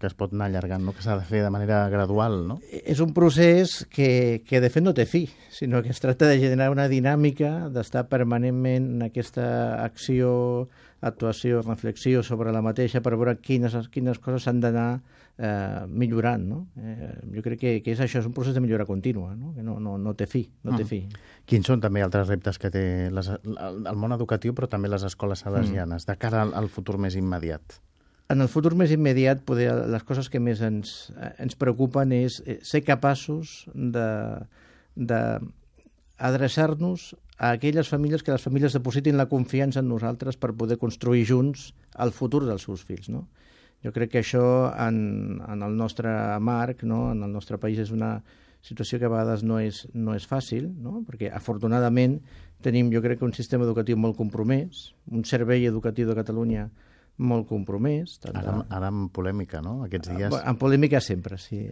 que 0.01 0.09
es 0.11 0.17
pot 0.17 0.33
anar 0.33 0.51
allargant, 0.51 0.85
no? 0.85 0.93
que 0.93 1.01
s'ha 1.01 1.17
de 1.17 1.25
fer 1.25 1.41
de 1.41 1.49
manera 1.53 1.83
gradual. 1.93 2.43
No? 2.51 2.59
És 2.69 3.01
un 3.01 3.15
procés 3.17 3.79
que, 3.89 4.43
que 4.45 4.61
de 4.61 4.69
fet 4.73 4.85
no 4.85 4.93
té 4.97 5.07
fi, 5.09 5.23
sinó 5.53 5.81
que 5.81 5.89
es 5.93 6.01
tracta 6.03 6.29
de 6.29 6.37
generar 6.41 6.69
una 6.73 6.85
dinàmica, 6.91 7.71
d'estar 7.73 8.05
permanentment 8.13 8.91
en 8.97 9.07
aquesta 9.09 9.47
acció, 9.81 10.67
actuació, 11.01 11.61
reflexió 11.65 12.21
sobre 12.21 12.53
la 12.53 12.61
mateixa 12.65 13.01
per 13.01 13.13
veure 13.17 13.39
quines, 13.41 13.77
quines 13.93 14.21
coses 14.21 14.45
s'han 14.45 14.61
d'anar 14.61 14.89
eh, 15.41 15.85
millorant. 15.89 16.43
No? 16.47 16.59
Eh, 16.77 17.11
jo 17.35 17.43
crec 17.45 17.59
que, 17.59 17.73
que 17.85 17.95
és 17.95 18.01
això, 18.03 18.21
és 18.21 18.29
un 18.29 18.35
procés 18.35 18.55
de 18.55 18.63
millora 18.63 18.85
contínua, 18.85 19.33
no? 19.35 19.55
que 19.55 19.65
no, 19.65 19.79
no, 19.83 19.97
no 19.97 20.13
té 20.17 20.27
fi. 20.29 20.45
No 20.63 20.75
té 20.77 20.85
mm. 20.85 20.89
fi. 20.89 21.01
Quins 21.49 21.67
són 21.67 21.81
també 21.83 22.03
altres 22.05 22.29
reptes 22.29 22.61
que 22.61 22.71
té 22.73 22.83
les, 23.13 23.31
el, 23.41 23.81
el 23.89 23.97
món 23.99 24.13
educatiu, 24.15 24.53
però 24.57 24.69
també 24.69 24.91
les 24.91 25.05
escoles 25.07 25.41
salesianes, 25.45 26.05
mm. 26.05 26.11
de 26.11 26.19
cara 26.21 26.45
al, 26.45 26.53
al 26.57 26.69
futur 26.69 26.99
més 27.01 27.17
immediat? 27.19 27.81
en 28.31 28.39
el 28.39 28.47
futur 28.47 28.77
més 28.79 28.93
immediat, 28.95 29.41
poder, 29.43 29.67
les 29.91 30.03
coses 30.07 30.29
que 30.31 30.39
més 30.39 30.61
ens, 30.63 31.11
ens 31.35 31.57
preocupen 31.59 32.13
és 32.15 32.37
eh, 32.45 32.61
ser 32.63 32.79
capaços 32.87 33.65
de, 33.75 34.07
de 34.95 35.19
adreçar-nos 36.15 37.09
a 37.35 37.51
aquelles 37.57 37.89
famílies 37.91 38.23
que 38.23 38.31
les 38.31 38.45
famílies 38.45 38.77
depositin 38.77 39.19
la 39.19 39.27
confiança 39.27 39.81
en 39.81 39.89
nosaltres 39.91 40.39
per 40.39 40.53
poder 40.55 40.77
construir 40.79 41.25
junts 41.27 41.71
el 41.99 42.15
futur 42.15 42.45
dels 42.45 42.63
seus 42.69 42.85
fills. 42.87 43.09
No? 43.11 43.25
Jo 43.81 43.91
crec 43.95 44.11
que 44.13 44.21
això 44.21 44.45
en, 44.75 45.41
en 45.41 45.65
el 45.65 45.75
nostre 45.77 46.11
marc, 46.39 46.83
no? 46.83 47.11
en 47.15 47.23
el 47.25 47.31
nostre 47.33 47.57
país, 47.57 47.79
és 47.81 47.91
una 47.91 48.19
situació 48.61 48.99
que 49.01 49.07
a 49.09 49.11
vegades 49.13 49.41
no 49.41 49.57
és, 49.57 49.87
no 49.97 50.13
és 50.13 50.27
fàcil, 50.29 50.69
no? 50.77 51.01
perquè 51.07 51.31
afortunadament 51.33 52.19
tenim, 52.61 52.91
jo 52.93 53.01
crec 53.01 53.19
que 53.19 53.25
un 53.25 53.33
sistema 53.33 53.65
educatiu 53.65 53.97
molt 53.97 54.15
compromès, 54.19 54.91
un 55.09 55.25
servei 55.25 55.65
educatiu 55.65 56.05
de 56.09 56.17
Catalunya 56.17 56.67
molt 57.21 57.47
compromès. 57.49 58.17
Tant 58.21 58.37
ara, 58.37 58.59
de... 58.59 58.67
ara 58.73 58.89
amb 58.91 59.09
polèmica, 59.13 59.61
no?, 59.65 59.81
aquests 59.87 60.13
dies. 60.13 60.35
En 60.47 60.57
polèmica 60.61 61.01
sempre, 61.03 61.37
sí. 61.41 61.63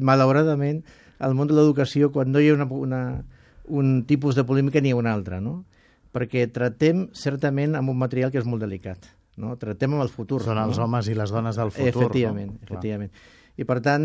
Malauradament, 0.00 0.82
al 1.24 1.36
món 1.36 1.50
de 1.50 1.56
l'educació, 1.56 2.10
quan 2.14 2.32
no 2.32 2.42
hi 2.42 2.50
ha 2.50 2.56
una, 2.56 2.68
una, 2.68 3.02
un 3.80 3.94
tipus 4.08 4.38
de 4.38 4.46
polèmica, 4.48 4.82
n'hi 4.84 4.94
ha 4.94 5.00
un 5.00 5.10
altre, 5.10 5.40
no? 5.44 5.62
Perquè 6.14 6.46
tractem, 6.54 7.08
certament, 7.16 7.74
amb 7.78 7.90
un 7.90 7.98
material 7.98 8.32
que 8.32 8.40
és 8.40 8.48
molt 8.48 8.62
delicat. 8.62 9.08
No? 9.40 9.54
Tractem 9.60 9.94
amb 9.96 10.04
el 10.04 10.12
futur. 10.12 10.42
Són 10.44 10.58
no? 10.58 10.66
els 10.68 10.80
homes 10.82 11.08
i 11.10 11.16
les 11.18 11.32
dones 11.34 11.56
del 11.58 11.72
futur. 11.74 12.04
Efectivament, 12.06 12.52
no? 12.54 12.66
efectivament. 12.66 13.14
I 13.54 13.62
per 13.68 13.78
tant, 13.84 14.04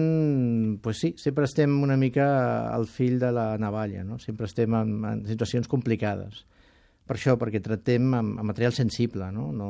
pues 0.84 1.00
sí, 1.02 1.16
sempre 1.18 1.48
estem 1.50 1.74
una 1.82 1.98
mica 1.98 2.28
al 2.70 2.86
fil 2.86 3.18
de 3.22 3.32
la 3.34 3.56
navalla, 3.58 4.04
no? 4.06 4.20
sempre 4.22 4.46
estem 4.46 4.76
en, 4.78 4.94
en 5.10 5.24
situacions 5.26 5.68
complicades. 5.68 6.44
Per 7.10 7.18
això, 7.18 7.34
perquè 7.42 7.62
tractem 7.66 8.12
amb, 8.14 8.38
amb 8.38 8.52
material 8.52 8.76
sensible, 8.78 9.32
no? 9.34 9.48
no 9.50 9.70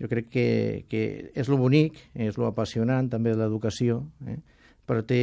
jo 0.00 0.08
crec 0.08 0.30
que, 0.32 0.46
que 0.88 1.02
és 1.36 1.50
lo 1.52 1.58
bonic, 1.60 1.98
és 2.16 2.38
lo 2.40 2.48
apassionant 2.48 3.10
també 3.12 3.34
de 3.34 3.42
l'educació, 3.42 4.00
eh? 4.24 4.38
però 4.88 5.04
té, 5.06 5.20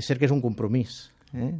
és 0.00 0.08
cert 0.08 0.18
que 0.22 0.26
és 0.26 0.34
un 0.34 0.40
compromís. 0.42 0.96
Eh? 1.36 1.52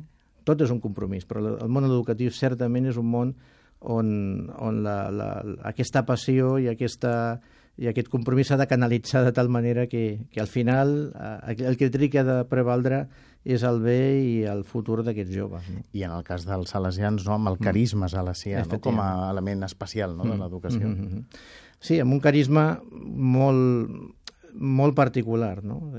Tot 0.48 0.64
és 0.64 0.72
un 0.72 0.80
compromís, 0.80 1.28
però 1.28 1.44
el 1.52 1.68
món 1.68 1.86
educatiu 1.86 2.32
certament 2.32 2.88
és 2.88 2.96
un 2.96 3.06
món 3.12 3.36
on, 3.80 4.50
on 4.58 4.82
la, 4.82 4.98
la, 5.10 5.28
aquesta 5.70 6.04
passió 6.06 6.56
i, 6.58 6.68
aquesta, 6.70 7.12
i 7.78 7.88
aquest 7.90 8.10
compromís 8.10 8.50
s'ha 8.50 8.58
de 8.58 8.66
canalitzar 8.70 9.24
de 9.26 9.32
tal 9.36 9.48
manera 9.48 9.86
que, 9.86 10.26
que 10.32 10.40
al 10.42 10.50
final 10.50 11.12
eh, 11.14 11.56
el 11.58 11.78
criteri 11.78 12.10
que 12.10 12.22
ha 12.22 12.26
de 12.26 12.38
prevaldre 12.50 13.06
és 13.48 13.62
el 13.64 13.78
bé 13.80 14.00
i 14.20 14.34
el 14.50 14.64
futur 14.66 15.00
d'aquests 15.06 15.32
joves. 15.32 15.68
No? 15.72 15.84
I 15.96 16.04
en 16.04 16.12
el 16.12 16.24
cas 16.26 16.44
dels 16.44 16.74
salesians, 16.74 17.24
no, 17.24 17.36
amb 17.38 17.52
el 17.52 17.56
mm. 17.56 17.64
carisma 17.64 18.10
salesià, 18.12 18.64
no, 18.66 18.80
com 18.82 18.98
a 19.00 19.30
element 19.30 19.64
especial 19.68 20.16
no, 20.16 20.26
de 20.26 20.34
mm. 20.34 20.42
l'educació. 20.42 20.86
Mm 20.88 21.08
-hmm. 21.08 21.24
Sí, 21.80 22.00
amb 22.00 22.12
un 22.12 22.20
carisma 22.20 22.80
molt, 22.90 23.90
molt 24.54 24.94
particular, 24.94 25.62
no? 25.62 25.92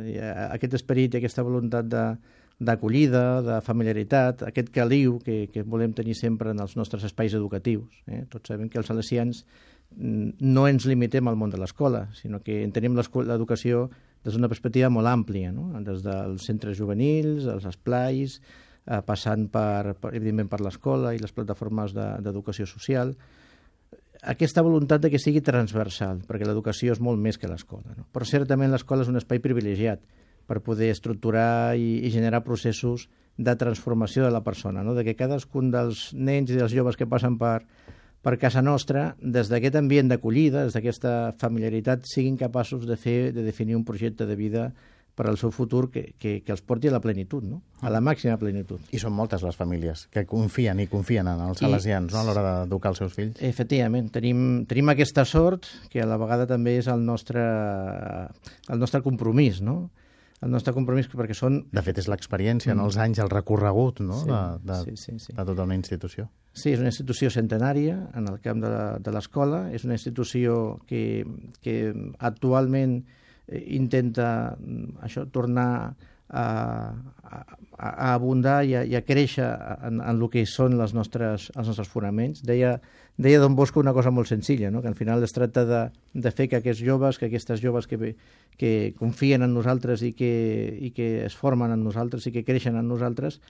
Aquest 0.51 0.73
esperit 0.73 1.13
i 1.13 1.17
aquesta 1.17 1.41
voluntat 1.41 1.85
de, 1.85 2.17
d'acollida, 2.59 3.41
de 3.41 3.57
familiaritat, 3.63 4.43
aquest 4.49 4.69
caliu 4.75 5.17
que, 5.23 5.47
que 5.53 5.63
volem 5.63 5.93
tenir 5.95 6.15
sempre 6.19 6.51
en 6.51 6.59
els 6.59 6.75
nostres 6.75 7.05
espais 7.07 7.33
educatius. 7.37 8.03
Eh? 8.07 8.25
Tots 8.31 8.51
sabem 8.51 8.67
que 8.69 8.81
els 8.81 8.89
salesians 8.91 9.45
mm, 9.95 10.43
no 10.43 10.67
ens 10.67 10.87
limitem 10.89 11.31
al 11.31 11.39
món 11.39 11.53
de 11.53 11.59
l'escola, 11.61 12.09
sinó 12.19 12.43
que 12.43 12.61
entenem 12.65 12.99
l'educació 12.99 13.87
des 14.25 14.35
d'una 14.35 14.51
perspectiva 14.51 14.91
molt 14.91 15.07
àmplia, 15.07 15.53
no? 15.55 15.71
des 15.85 16.03
dels 16.03 16.43
centres 16.43 16.75
juvenils, 16.77 17.47
els 17.47 17.67
esplais, 17.69 18.41
eh, 18.83 19.01
passant 19.07 19.47
per, 19.47 19.95
per, 19.95 20.11
evidentment 20.19 20.51
per 20.51 20.59
l'escola 20.65 21.15
i 21.15 21.23
les 21.23 21.31
plataformes 21.31 21.95
d'educació 21.95 22.67
de, 22.67 22.73
social, 22.75 23.15
aquesta 24.19 24.61
voluntat 24.65 24.99
de 24.99 25.13
que 25.13 25.21
sigui 25.21 25.39
transversal, 25.39 26.25
perquè 26.27 26.43
l'educació 26.43 26.91
és 26.91 26.99
molt 26.99 27.23
més 27.23 27.39
que 27.39 27.47
l'escola. 27.47 27.95
No? 27.95 28.03
Però 28.11 28.27
certament 28.27 28.75
l'escola 28.75 29.07
és 29.07 29.11
un 29.11 29.21
espai 29.21 29.39
privilegiat 29.39 30.03
per 30.49 30.63
poder 30.65 30.89
estructurar 30.91 31.77
i, 31.77 31.99
i 32.03 32.11
generar 32.11 32.41
processos 32.43 33.07
de 33.39 33.55
transformació 33.55 34.25
de 34.25 34.33
la 34.35 34.43
persona, 34.43 34.83
no? 34.83 34.97
de 34.97 35.05
que 35.07 35.15
cadascun 35.15 35.71
dels 35.71 36.09
nens 36.13 36.51
i 36.51 36.59
dels 36.59 36.75
joves 36.75 36.99
que 36.99 37.07
passen 37.07 37.37
per, 37.39 37.61
per 38.25 38.35
casa 38.41 38.61
nostra, 38.65 39.13
des 39.21 39.47
d'aquest 39.47 39.79
ambient 39.79 40.11
d'acollida, 40.11 40.65
des 40.67 40.75
d'aquesta 40.75 41.35
familiaritat, 41.39 42.03
siguin 42.09 42.35
capaços 42.37 42.83
de 42.89 42.99
fer, 42.99 43.19
de 43.35 43.45
definir 43.45 43.77
un 43.79 43.85
projecte 43.87 44.27
de 44.27 44.35
vida 44.35 44.71
per 45.19 45.27
al 45.27 45.35
seu 45.35 45.51
futur 45.51 45.89
que, 45.91 46.13
que, 46.15 46.37
que 46.47 46.53
els 46.55 46.61
porti 46.63 46.87
a 46.87 46.93
la 46.93 47.01
plenitud, 47.03 47.43
no? 47.43 47.61
a 47.83 47.91
la 47.91 47.99
màxima 47.99 48.37
plenitud. 48.39 48.79
I 48.95 48.99
són 49.01 49.11
moltes 49.15 49.43
les 49.43 49.57
famílies 49.59 50.05
que 50.15 50.23
confien 50.27 50.79
i 50.79 50.87
confien 50.87 51.27
en 51.27 51.41
els 51.43 51.59
salesians 51.59 52.11
I, 52.11 52.15
no? 52.15 52.21
a 52.21 52.27
l'hora 52.27 52.43
d'educar 52.47 52.93
els 52.93 53.01
seus 53.03 53.15
fills. 53.17 53.39
Efectivament, 53.43 54.07
tenim, 54.15 54.63
tenim 54.69 54.93
aquesta 54.93 55.25
sort 55.27 55.67
que 55.91 55.99
a 56.03 56.07
la 56.07 56.19
vegada 56.19 56.47
també 56.47 56.77
és 56.79 56.87
el 56.87 57.03
nostre, 57.03 57.43
el 58.71 58.79
nostre 58.79 59.03
compromís, 59.03 59.59
no? 59.59 59.89
El 60.45 60.51
nostre 60.53 60.73
compromís 60.75 61.09
perquè 61.11 61.35
són... 61.35 61.61
De 61.75 61.83
fet, 61.83 61.99
és 61.99 62.07
l'experiència, 62.11 62.71
mm. 62.73 62.77
en 62.77 62.85
els 62.85 62.97
anys, 63.01 63.21
el 63.23 63.31
recorregut 63.31 63.99
no? 64.05 64.21
sí, 64.23 64.29
de, 64.31 64.41
de, 64.71 64.81
sí, 64.85 64.97
sí, 64.97 65.15
sí. 65.27 65.35
de 65.35 65.45
tota 65.45 65.67
una 65.67 65.77
institució. 65.77 66.29
Sí, 66.53 66.73
és 66.73 66.81
una 66.81 66.89
institució 66.91 67.29
centenària 67.31 67.99
en 68.17 68.27
el 68.31 68.39
camp 68.43 68.63
de 68.63 69.13
l'escola, 69.13 69.67
és 69.75 69.85
una 69.87 69.99
institució 69.99 70.79
que, 70.89 71.23
que 71.63 71.79
actualment 72.17 73.01
Eh, 73.49 73.65
intenta 73.73 74.55
mm, 74.59 74.99
això 75.05 75.25
tornar 75.33 75.95
a, 76.29 76.43
a, 76.43 77.39
a 77.77 78.13
abundar 78.13 78.61
i 78.67 78.75
a, 78.77 78.83
i 78.85 78.93
a 78.93 79.01
créixer 79.01 79.47
en, 79.87 79.97
en 79.97 80.11
el 80.11 80.27
que 80.29 80.43
són 80.45 80.77
les 80.77 80.93
nostres, 80.93 81.49
els 81.55 81.71
nostres 81.71 81.89
fonaments. 81.89 82.43
Deia, 82.45 82.75
deia 83.19 83.39
Don 83.43 83.55
Bosco 83.55 83.81
una 83.83 83.91
cosa 83.91 84.13
molt 84.15 84.29
senzilla, 84.31 84.71
no? 84.71 84.81
que 84.81 84.87
al 84.87 84.95
final 84.95 85.21
es 85.27 85.33
tracta 85.35 85.65
de, 85.67 85.79
de 86.15 86.31
fer 86.31 86.47
que 86.47 86.61
aquests 86.61 86.79
joves, 86.87 87.19
que 87.19 87.27
aquestes 87.27 87.59
joves 87.59 87.85
que, 87.85 88.15
que 88.55 88.93
confien 88.95 89.43
en 89.43 89.51
nosaltres 89.53 90.05
i 90.07 90.13
que, 90.15 90.31
i 90.79 90.93
que 90.95 91.25
es 91.25 91.35
formen 91.35 91.75
en 91.75 91.83
nosaltres 91.83 92.29
i 92.29 92.31
que 92.31 92.45
creixen 92.47 92.79
en 92.79 92.87
nosaltres, 92.87 93.41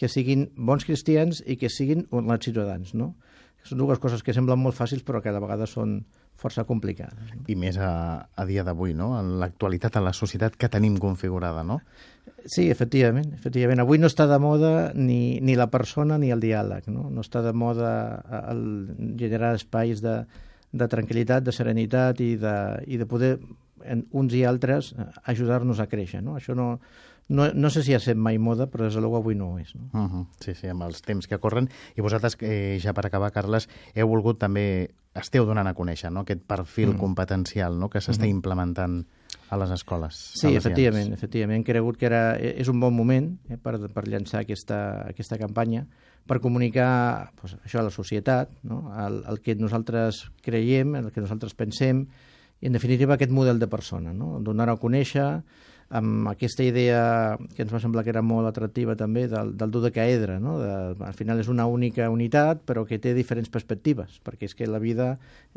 que 0.00 0.08
siguin 0.08 0.48
bons 0.56 0.88
cristians 0.88 1.42
i 1.44 1.58
que 1.60 1.68
siguin 1.68 2.06
bons 2.08 2.48
ciutadans. 2.48 2.94
No? 2.96 3.12
Són 3.68 3.84
dues 3.84 4.00
coses 4.00 4.24
que 4.24 4.32
semblen 4.32 4.64
molt 4.64 4.78
fàcils 4.80 5.04
però 5.04 5.20
que 5.20 5.28
a 5.28 5.36
la 5.36 5.44
vegada 5.44 5.68
són, 5.68 5.98
força 6.38 6.64
complicades. 6.64 7.32
No? 7.34 7.42
I 7.50 7.56
més 7.58 7.78
a, 7.82 7.90
a 8.30 8.46
dia 8.46 8.62
d'avui, 8.66 8.94
no? 8.94 9.10
En 9.18 9.36
l'actualitat, 9.42 9.98
en 9.98 10.06
la 10.06 10.14
societat 10.14 10.56
que 10.56 10.70
tenim 10.70 10.96
configurada, 11.02 11.64
no? 11.66 11.80
Sí, 12.46 12.68
efectivament. 12.70 13.32
efectivament. 13.34 13.82
Avui 13.82 13.98
no 13.98 14.06
està 14.10 14.28
de 14.30 14.38
moda 14.40 14.92
ni, 14.94 15.38
ni 15.42 15.56
la 15.58 15.68
persona 15.72 16.18
ni 16.22 16.30
el 16.34 16.42
diàleg, 16.44 16.86
no? 16.94 17.08
No 17.10 17.24
està 17.26 17.42
de 17.42 17.52
moda 17.52 17.90
el 18.52 18.62
generar 19.18 19.56
espais 19.58 20.02
de, 20.04 20.20
de 20.72 20.88
tranquil·litat, 20.88 21.42
de 21.44 21.54
serenitat 21.54 22.22
i 22.22 22.36
de, 22.40 22.56
i 22.86 23.00
de 23.00 23.08
poder 23.10 23.36
en 23.88 24.04
uns 24.10 24.34
i 24.34 24.44
altres 24.46 24.92
ajudar-nos 25.30 25.80
a 25.80 25.88
créixer, 25.90 26.22
no? 26.22 26.38
Això 26.38 26.54
no, 26.58 26.76
no, 27.28 27.52
no 27.52 27.70
sé 27.70 27.82
si 27.84 27.94
ha 27.94 28.00
set 28.00 28.16
mai 28.16 28.38
moda, 28.40 28.66
però 28.72 28.86
des 28.88 28.96
de 28.96 29.04
avui 29.04 29.36
no 29.36 29.52
ho 29.52 29.58
és. 29.58 29.74
No? 29.76 29.88
Uh 29.92 30.10
-huh. 30.10 30.26
Sí, 30.40 30.54
sí, 30.54 30.66
amb 30.66 30.82
els 30.82 31.02
temps 31.02 31.26
que 31.26 31.38
corren. 31.38 31.68
I 31.96 32.00
vosaltres, 32.00 32.36
eh, 32.40 32.78
ja 32.80 32.92
per 32.94 33.06
acabar, 33.06 33.30
Carles, 33.32 33.68
heu 33.94 34.08
volgut 34.08 34.38
també, 34.38 34.90
esteu 35.14 35.44
donant 35.44 35.66
a 35.66 35.74
conèixer 35.74 36.10
no? 36.10 36.20
aquest 36.20 36.42
perfil 36.46 36.94
mm. 36.94 36.98
competencial 36.98 37.78
no? 37.78 37.88
que 37.88 37.98
s'està 37.98 38.22
mm 38.22 38.24
-hmm. 38.24 38.36
implementant 38.36 39.06
a 39.50 39.56
les 39.56 39.70
escoles. 39.70 40.14
Sí, 40.34 40.54
efectivament, 40.54 41.12
efectivament. 41.12 41.64
Cregut 41.64 41.96
que 41.96 42.06
era, 42.06 42.36
és 42.36 42.68
un 42.68 42.80
bon 42.80 42.94
moment 42.94 43.38
eh, 43.48 43.56
per, 43.56 43.92
per 43.92 44.08
llançar 44.08 44.40
aquesta, 44.40 45.08
aquesta 45.08 45.38
campanya, 45.38 45.86
per 46.26 46.40
comunicar 46.40 47.32
pues, 47.40 47.56
això 47.64 47.80
a 47.80 47.82
la 47.82 47.90
societat, 47.90 48.50
no? 48.62 48.92
el, 49.06 49.24
el 49.28 49.40
que 49.40 49.54
nosaltres 49.54 50.30
creiem, 50.42 50.94
el 50.94 51.10
que 51.10 51.20
nosaltres 51.20 51.54
pensem, 51.54 52.06
i 52.60 52.66
en 52.66 52.72
definitiva 52.72 53.14
aquest 53.14 53.32
model 53.32 53.58
de 53.58 53.68
persona, 53.68 54.12
no? 54.12 54.40
donar 54.40 54.68
a 54.68 54.76
conèixer 54.76 55.42
amb 55.88 56.28
aquesta 56.28 56.64
idea 56.66 57.38
que 57.56 57.62
ens 57.64 57.72
va 57.72 57.80
semblar 57.80 58.02
que 58.04 58.12
era 58.12 58.20
molt 58.20 58.48
atractiva 58.50 58.92
també 58.96 59.24
del, 59.30 59.54
del 59.56 59.70
dodecaedre, 59.72 60.36
no? 60.40 60.58
de, 60.60 60.72
al 61.04 61.14
final 61.16 61.40
és 61.40 61.48
una 61.48 61.64
única 61.66 62.10
unitat 62.12 62.60
però 62.68 62.84
que 62.88 62.98
té 63.00 63.14
diferents 63.16 63.48
perspectives, 63.48 64.18
perquè 64.24 64.50
és 64.50 64.56
que 64.58 64.68
la 64.68 64.80
vida, 64.82 65.14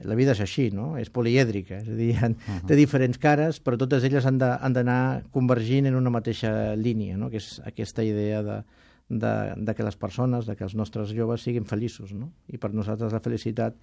la 0.07 0.15
vida 0.15 0.31
és 0.31 0.43
així, 0.43 0.69
no? 0.71 0.93
és 1.01 1.11
polièdrica, 1.11 1.81
és 1.83 1.89
a 1.91 1.97
dir, 1.99 2.13
han, 2.23 2.37
uh 2.39 2.53
-huh. 2.53 2.67
té 2.67 2.79
diferents 2.79 3.19
cares 3.19 3.59
però 3.59 3.77
totes 3.77 4.03
elles 4.07 4.25
han 4.25 4.39
d'anar 4.39 5.23
convergint 5.31 5.87
en 5.87 5.95
una 5.95 6.09
mateixa 6.09 6.75
línia, 6.75 7.17
no? 7.17 7.29
que 7.29 7.37
és 7.37 7.61
aquesta 7.65 8.03
idea 8.03 8.41
de, 8.41 8.63
de, 9.11 9.53
de 9.57 9.75
que 9.75 9.83
les 9.83 9.97
persones, 9.99 10.47
de 10.47 10.55
que 10.55 10.63
els 10.63 10.75
nostres 10.79 11.11
joves 11.15 11.43
siguin 11.43 11.67
feliços, 11.67 12.13
no? 12.15 12.31
I 12.47 12.57
per 12.61 12.71
nosaltres 12.73 13.11
la 13.13 13.19
felicitat 13.23 13.75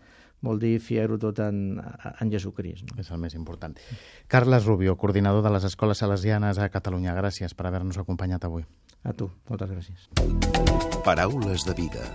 vol 0.44 0.60
dir 0.62 0.78
fiar-ho 0.80 1.18
tot 1.20 1.42
en, 1.44 1.78
en 1.78 2.32
Jesucrist. 2.32 2.86
No? 2.88 2.98
És 3.02 3.10
el 3.12 3.20
més 3.20 3.36
important. 3.36 3.76
Carles 4.30 4.64
Rubio, 4.64 4.96
coordinador 4.96 5.44
de 5.44 5.52
les 5.52 5.66
Escoles 5.68 6.00
Salesianes 6.00 6.58
a 6.58 6.70
Catalunya. 6.72 7.16
Gràcies 7.18 7.54
per 7.54 7.68
haver-nos 7.68 8.00
acompanyat 8.00 8.48
avui. 8.48 8.64
A 9.04 9.12
tu, 9.14 9.28
moltes 9.50 9.70
gràcies. 9.70 10.08
Paraules 11.04 11.66
de 11.68 11.76
vida. 11.78 12.08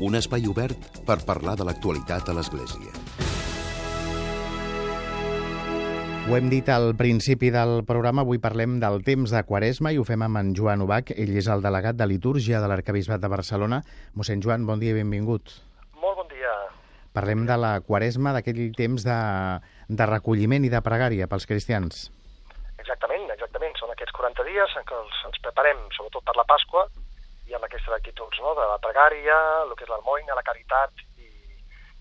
Un 0.00 0.16
espai 0.16 0.46
obert 0.48 1.02
per 1.04 1.20
parlar 1.28 1.58
de 1.60 1.68
l'actualitat 1.68 2.30
a 2.30 2.38
l'Església. 2.38 3.29
Ho 6.30 6.36
hem 6.38 6.46
dit 6.46 6.68
al 6.70 6.92
principi 6.94 7.48
del 7.50 7.80
programa, 7.82 8.22
avui 8.22 8.38
parlem 8.38 8.76
del 8.78 9.00
temps 9.02 9.32
de 9.34 9.40
Quaresma 9.48 9.90
i 9.90 9.96
ho 9.98 10.04
fem 10.06 10.22
amb 10.22 10.38
en 10.38 10.52
Joan 10.54 10.84
Ubach. 10.84 11.10
Ell 11.10 11.32
és 11.40 11.48
el 11.50 11.64
delegat 11.64 11.98
de 11.98 12.06
litúrgia 12.06 12.60
de 12.62 12.68
l'Arcabisbat 12.70 13.18
de 13.24 13.30
Barcelona. 13.32 13.80
Mossèn 14.14 14.38
Joan, 14.44 14.62
bon 14.68 14.78
dia 14.78 14.94
i 14.94 15.00
benvingut. 15.00 15.50
Parlem 17.18 17.42
de 17.50 17.56
la 17.58 17.72
quaresma, 17.82 18.30
d'aquell 18.36 18.62
temps 18.78 19.02
de, 19.02 19.18
de 19.90 20.06
recolliment 20.12 20.62
i 20.62 20.70
de 20.70 20.78
pregària 20.86 21.26
pels 21.26 21.50
cristians. 21.50 22.06
Exactament, 22.78 23.26
exactament. 23.34 23.74
Són 23.82 23.90
aquests 23.90 24.14
40 24.14 24.46
dies 24.46 24.78
en 24.78 24.86
què 24.86 25.02
els, 25.02 25.20
ens 25.26 25.42
preparem, 25.42 25.82
sobretot 25.98 26.30
per 26.30 26.38
la 26.38 26.46
Pasqua, 26.46 26.86
i 27.50 27.58
amb 27.58 27.66
aquestes 27.66 27.96
actituds, 27.98 28.38
no?, 28.38 28.54
de 28.54 28.70
la 28.70 28.78
pregària, 28.86 29.40
el 29.66 29.74
que 29.74 29.82
és 29.82 29.90
l'almoina, 29.90 30.38
la 30.38 30.46
caritat 30.46 31.02
i, 31.18 31.26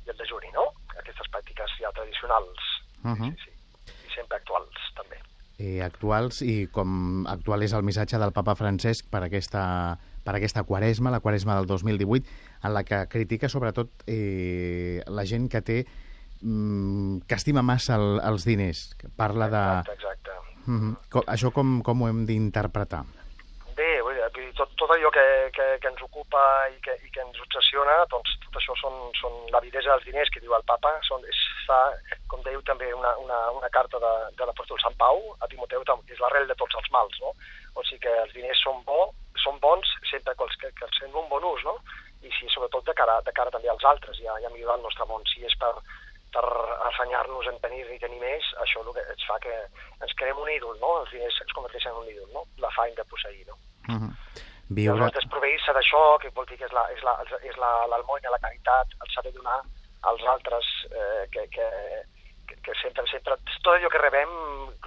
i 0.06 0.14
el 0.14 0.22
dejuni, 0.22 0.54
no? 0.54 0.70
Aquestes 1.02 1.34
pràctiques 1.34 1.80
ja 1.82 1.90
tradicionals, 1.98 2.76
uh 3.02 3.18
-huh. 3.18 3.34
sí, 3.34 3.50
sí, 3.50 3.59
i 4.10 4.16
sempre 4.16 4.40
actuals, 4.42 4.92
també. 4.98 5.22
Eh, 5.60 5.82
actuals, 5.84 6.42
i 6.42 6.68
com 6.72 7.26
actual 7.28 7.66
és 7.66 7.74
el 7.76 7.84
missatge 7.84 8.20
del 8.22 8.32
papa 8.36 8.56
Francesc 8.56 9.10
per 9.12 9.26
aquesta, 9.26 9.64
per 10.24 10.38
aquesta 10.38 10.64
quaresma, 10.64 11.12
la 11.12 11.20
quaresma 11.20 11.58
del 11.60 11.68
2018, 11.68 12.38
en 12.64 12.74
la 12.74 12.86
que 12.88 13.02
critica 13.12 13.50
sobretot 13.52 14.06
eh, 14.08 15.04
la 15.08 15.26
gent 15.28 15.50
que 15.52 15.62
té 15.62 15.80
mm, 16.42 17.28
que 17.28 17.36
estima 17.36 17.62
massa 17.62 18.00
el, 18.00 18.22
els 18.24 18.48
diners, 18.48 18.94
que 19.00 19.12
parla 19.12 19.50
de... 19.52 19.66
Exacte, 19.82 19.98
exacte. 20.00 20.38
Mm 20.66 20.80
-hmm. 20.80 20.96
com, 21.10 21.24
això 21.28 21.52
com, 21.52 21.82
com 21.82 22.02
ho 22.02 22.08
hem 22.08 22.26
d'interpretar? 22.26 23.04
Bé, 23.76 23.90
tot, 24.56 24.70
tot 24.90 24.98
allò 24.98 25.10
que, 25.12 25.52
que, 25.54 25.78
que 25.78 25.88
ens 25.88 26.02
ocupa 26.02 26.42
i 26.74 26.80
que, 26.82 26.96
i 27.06 27.10
que 27.14 27.22
ens 27.22 27.38
obsessiona, 27.44 28.00
doncs 28.10 28.32
tot 28.42 28.58
això 28.58 28.74
són, 28.82 28.96
són 29.20 29.36
l'avidesa 29.54 29.94
dels 29.94 30.08
diners 30.08 30.32
que 30.34 30.42
diu 30.42 30.56
el 30.58 30.66
papa, 30.66 30.96
són, 31.06 31.22
és, 31.30 31.42
fa, 31.68 31.78
com 32.32 32.42
dèieu 32.42 32.64
també, 32.66 32.90
una, 32.98 33.14
una, 33.22 33.38
una 33.54 33.70
carta 33.70 34.02
de, 34.02 34.14
de 34.40 34.50
l'apòstol 34.50 34.82
Sant 34.82 34.98
Pau 34.98 35.22
a 35.46 35.50
Timoteu, 35.52 35.86
és 36.10 36.24
l'arrel 36.24 36.50
de 36.50 36.58
tots 36.58 36.74
els 36.82 36.90
mals, 36.96 37.22
no? 37.22 37.36
O 37.78 37.86
sigui 37.86 38.02
que 38.08 38.16
els 38.24 38.34
diners 38.34 38.64
són, 38.66 38.82
bo, 38.90 39.12
són 39.38 39.62
bons 39.62 39.94
sempre 40.10 40.34
que 40.34 40.50
els, 40.50 40.58
que, 40.58 40.74
que 40.74 40.90
els 40.90 41.02
fem 41.04 41.22
un 41.22 41.30
bon 41.30 41.46
ús, 41.54 41.62
no? 41.70 41.78
i 42.26 42.34
si 42.36 42.50
sobretot 42.52 42.84
de 42.84 42.98
cara, 42.98 43.22
de 43.24 43.32
cara 43.32 43.54
també 43.54 43.70
als 43.72 43.86
altres 43.88 44.18
i 44.20 44.26
a, 44.28 44.34
i 44.42 44.48
a 44.48 44.50
millorar 44.52 44.76
el 44.76 44.84
nostre 44.84 45.06
món. 45.08 45.22
Si 45.30 45.46
és 45.48 45.54
per, 45.62 45.70
per 46.34 46.44
afanyar-nos 46.90 47.48
en 47.48 47.62
tenir 47.64 47.86
i 47.94 48.02
tenir 48.02 48.20
més, 48.20 48.50
això 48.66 48.84
que 48.90 49.06
ens 49.06 49.24
fa 49.30 49.38
que 49.46 49.56
ens 50.02 50.18
creem 50.20 50.42
un 50.42 50.52
ídol, 50.52 50.76
no? 50.82 50.98
Els 51.06 51.14
diners 51.16 51.40
ens 51.46 51.56
converteixen 51.56 51.94
en 51.94 52.02
un 52.02 52.12
ídol, 52.12 52.28
no? 52.36 52.44
La 52.60 52.74
fany 52.76 52.92
de 52.98 53.08
posseir, 53.08 53.46
no? 53.48 53.56
Uh 53.88 53.96
-huh. 53.96 54.48
Viure... 54.70 54.98
I 54.98 55.04
aleshores 55.06 55.30
proveir-se 55.34 55.76
d'això, 55.76 56.04
que 56.22 56.32
vol 56.36 56.48
dir 56.50 56.60
que 56.60 56.68
és 56.70 56.74
l'almoina, 56.76 57.06
la, 57.08 57.42
és 57.50 57.58
la, 57.58 57.74
és 58.22 58.34
la 58.36 58.42
caritat, 58.46 58.96
el 59.02 59.14
saber 59.16 59.34
donar 59.36 59.60
als 60.10 60.26
altres, 60.34 60.68
eh, 60.94 61.26
que, 61.34 61.46
que, 61.56 61.68
que, 62.54 62.76
sempre, 62.82 63.06
sempre, 63.12 63.38
tot 63.64 63.74
allò 63.74 63.90
que 63.92 64.04
rebem 64.04 64.36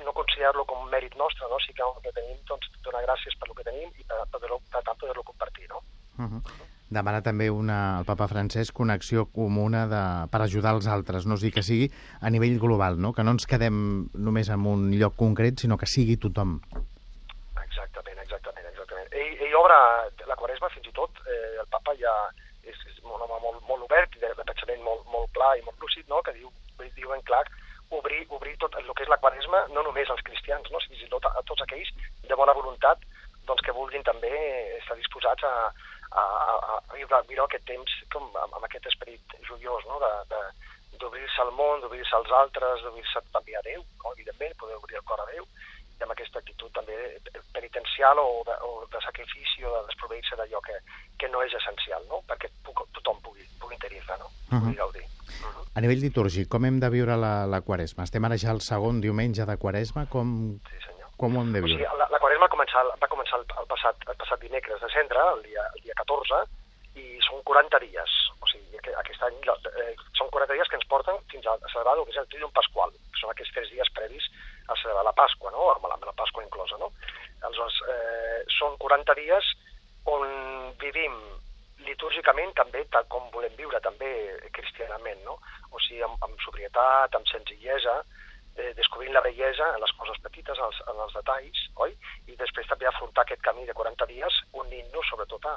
no 0.03 0.15
considerar-lo 0.17 0.65
com 0.67 0.87
un 0.87 0.93
mèrit 0.93 1.17
nostre, 1.21 1.51
no? 1.51 1.59
Si 1.65 1.75
que 1.75 1.85
el 1.85 1.99
que 2.05 2.15
tenim, 2.15 2.39
doncs, 2.49 2.71
donar 2.87 3.03
gràcies 3.09 3.37
per 3.39 3.51
el 3.51 3.59
que 3.59 3.67
tenim 3.71 3.91
i 3.91 4.07
per, 4.07 4.23
per, 4.31 4.41
per, 4.45 4.61
per 4.77 4.85
tant 4.87 5.03
poder-lo 5.03 5.27
compartir, 5.27 5.69
no? 5.73 5.83
Uh 6.19 6.29
-huh 6.29 6.71
demana 6.93 7.23
també 7.25 7.49
una, 7.51 7.99
el 7.99 8.05
papa 8.05 8.29
Francesc 8.29 8.79
una 8.85 8.95
acció 9.01 9.27
comuna 9.33 9.87
de, 9.91 10.03
per 10.31 10.43
ajudar 10.45 10.75
els 10.77 10.87
altres, 10.87 11.27
no? 11.27 11.35
o 11.35 11.41
sigui, 11.41 11.55
que 11.57 11.65
sigui 11.67 11.91
a 12.21 12.31
nivell 12.31 12.59
global, 12.61 13.01
no? 13.01 13.13
que 13.17 13.25
no 13.25 13.35
ens 13.37 13.49
quedem 13.49 14.09
només 14.13 14.53
en 14.53 14.67
un 14.69 14.91
lloc 15.01 15.17
concret, 15.17 15.59
sinó 15.65 15.79
que 15.81 15.89
sigui 15.91 16.19
tothom. 16.21 16.59
Exactament, 19.63 20.03
exactament. 20.07 20.11
exactament. 20.13 20.13
Ell, 20.13 20.13
ell 20.13 20.23
obre 20.23 20.27
la 20.27 20.37
Quaresma, 20.37 20.69
fins 20.75 20.87
i 20.87 20.93
tot, 20.93 21.11
eh, 21.27 21.61
el 21.61 21.69
papa 21.71 21.95
ja 21.99 22.13
és, 22.67 22.79
és 22.91 22.99
un 23.03 23.15
home 23.15 23.39
molt, 23.43 23.63
molt 23.69 23.85
obert, 23.87 24.15
de, 24.19 24.31
de 24.35 24.45
pensament 24.45 24.83
molt, 24.83 25.07
molt 25.13 25.31
clar 25.37 25.57
i 25.59 25.63
molt 25.63 25.79
lúcid, 25.81 26.07
no? 26.09 26.23
que 26.23 26.35
diu, 26.35 26.51
diuen 26.97 27.23
clar 27.23 27.45
obrir, 27.91 28.27
obrir 28.31 28.57
tot 28.59 28.75
el 28.81 28.89
que 28.95 29.05
és 29.05 29.09
la 29.09 29.21
Quaresma, 29.23 29.67
no 29.71 29.83
només 29.83 30.11
als 30.11 30.23
cristians, 30.27 30.71
no? 30.73 30.81
fins 30.89 31.03
i 31.03 31.11
tot 31.13 31.25
a, 31.29 31.35
a 31.39 31.43
tots 31.47 31.63
aquells 31.63 31.91
de 32.27 32.39
bona 32.39 32.55
voluntat 32.57 32.99
doncs 33.47 33.63
que 33.63 33.75
vulguin 33.75 34.03
també 34.07 34.31
estar 34.79 34.97
disposats 34.97 35.43
a, 35.45 35.71
a, 36.11 36.23
a, 36.23 36.79
a 36.79 36.95
viure, 36.95 37.23
viure 37.29 37.47
aquest 37.47 37.67
temps 37.67 37.97
com, 38.15 38.31
amb, 38.35 38.59
amb 38.59 38.65
aquest 38.69 38.87
esperit 38.87 39.37
joiós, 39.49 39.87
no? 39.91 39.99
de, 40.03 40.13
de, 40.33 40.43
d'obrir-se 41.03 41.43
al 41.43 41.53
món, 41.59 41.83
d'obrir-se 41.83 42.15
als 42.17 42.31
altres, 42.31 42.83
d'obrir-se 42.83 43.25
també 43.35 43.57
a 43.59 43.65
Déu, 43.67 43.83
no? 43.83 44.15
evidentment, 44.15 44.55
poder 44.59 44.79
obrir 44.79 44.99
el 45.01 45.07
cor 45.07 45.23
a 45.23 45.29
Déu, 45.33 45.47
i 46.03 46.05
amb 46.05 46.13
aquesta 46.17 46.41
actitud 46.43 46.73
també 46.75 46.97
penitencial 47.55 48.19
o 48.19 48.43
de, 48.47 48.55
o 48.67 48.87
de 48.91 49.01
sacrifici 49.05 49.63
o 49.65 49.71
de 49.77 49.83
desproveir-se 49.87 50.37
d'allò 50.39 50.61
que, 50.67 50.75
que 51.19 51.29
no 51.31 51.43
és 51.47 51.55
essencial, 51.55 52.03
no? 52.11 52.23
perquè 52.29 52.51
puc, 52.67 52.83
tothom 52.99 53.21
pugui, 53.23 53.47
pugui 53.63 53.79
interior-se, 53.79 54.19
no? 54.19 54.31
Mhm. 54.51 54.61
pugui 54.65 54.77
gaudir. 54.81 55.05
Uh 55.07 55.47
-huh. 55.47 55.65
A 55.77 55.81
nivell 55.81 56.03
litúrgic, 56.03 56.49
com 56.49 56.65
hem 56.67 56.81
de 56.81 56.91
viure 56.91 57.17
la, 57.17 57.47
la 57.47 57.61
Quaresma? 57.61 58.05
Estem 58.05 58.25
ara 58.25 58.37
ja 58.37 58.51
al 58.51 58.61
segon 58.61 59.01
diumenge 59.01 59.47
de 59.47 59.57
Quaresma, 59.57 60.07
com, 60.07 60.59
Sí, 60.71 60.77
senyor. 60.87 61.09
com 61.17 61.37
ho 61.37 61.41
hem 61.43 61.53
de 61.53 61.61
O 61.61 61.63
sigui, 61.63 61.77
viure? 61.77 61.97
la, 61.99 62.09
la 62.11 62.19
Quaresma 62.19 62.49
començar, 62.49 62.83
va 63.03 63.09
començar 63.09 63.39
el, 63.39 63.47
el, 63.61 63.67
passat, 63.67 63.97
el 64.09 64.17
passat 64.17 64.41
dimecres 64.41 64.81
de 64.81 64.89
cendre, 64.91 65.21
el 65.37 65.43
dia, 65.43 65.63
el 65.77 65.83
dia 65.83 65.95
14, 65.95 66.43
i 66.97 67.19
són 67.23 67.43
40 67.45 67.79
dies. 67.79 68.11
O 68.41 68.47
sigui, 68.47 68.77
que 68.83 68.91
aquest 68.95 69.23
any 69.23 69.39
eh, 69.39 69.95
són 70.19 70.29
40 70.31 70.55
dies 70.55 70.69
que 70.69 70.77
ens 70.77 70.89
porten 70.89 71.17
fins 71.31 71.47
a 71.47 71.57
celebrar 71.73 71.97
el 71.97 72.05
que 72.05 72.11
és 72.11 72.17
el 72.19 72.27
Tridium 72.29 72.51
Pasqual, 72.53 72.91
que 72.91 73.21
són 73.21 73.31
aquests 73.31 73.55
tres 73.55 73.71
dies 73.71 73.91
previs 73.95 74.25
a 74.69 74.77
celebrar 74.83 75.05
la 75.05 75.13
Pasqua, 75.17 75.51
no? 75.51 75.71
amb, 75.75 75.87
la, 75.89 75.95
amb 75.99 76.05
la 76.09 76.13
Pasqua 76.19 76.45
inclosa. 76.45 76.79
No? 76.79 76.93
Aleshores, 77.43 77.79
eh, 77.91 78.43
són 78.59 78.77
40 78.79 79.15
dies 79.19 79.53
on 80.11 80.75
vivim 80.81 81.15
litúrgicament 81.87 82.53
també 82.55 82.85
tal 82.95 83.07
com 83.11 83.31
volem 83.35 83.55
viure 83.59 83.81
també 83.83 84.11
cristianament, 84.55 85.23
no? 85.27 85.39
O 85.75 85.81
sigui, 85.83 86.03
amb, 86.07 86.19
amb 86.23 86.39
sobrietat, 86.45 87.15
amb 87.19 87.27
senzillesa, 87.27 87.97
eh, 88.57 88.71
descobrint 88.79 89.15
la 89.17 89.23
bellesa 89.25 89.73
en 89.75 89.81
les 89.83 89.95
coses 89.99 90.19
petites, 90.23 90.59
en 90.59 90.69
els, 90.69 90.79
en 90.93 91.01
els 91.07 91.15
detalls, 91.19 91.63
oi? 91.87 91.95
I 92.31 92.37
després 92.39 92.69
també 92.71 92.87
afrontar 92.87 93.25
aquest 93.27 93.43
camí 93.43 93.67
de 93.67 93.75
40 93.75 94.07
dies 94.13 94.39
unint-nos 94.53 95.09
sobretot 95.11 95.47
a 95.51 95.57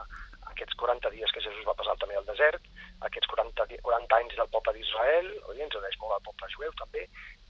aquests 0.55 0.77
40 0.79 1.11
dies 1.13 1.31
que 1.35 1.41
Jesús 1.43 1.65
va 1.67 1.75
passar 1.77 1.95
també 2.01 2.15
al 2.17 2.25
desert, 2.25 2.63
aquests 3.05 3.27
40, 3.29 3.65
di- 3.69 3.79
40 3.83 4.15
anys 4.21 4.35
del 4.39 4.49
poble 4.53 4.73
d'Israel, 4.73 5.29
oi? 5.51 5.61
ens 5.61 5.75
uneix 5.75 5.97
molt 6.01 6.15
al 6.17 6.23
poble 6.25 6.49
jueu 6.55 6.71
també, 6.79 7.05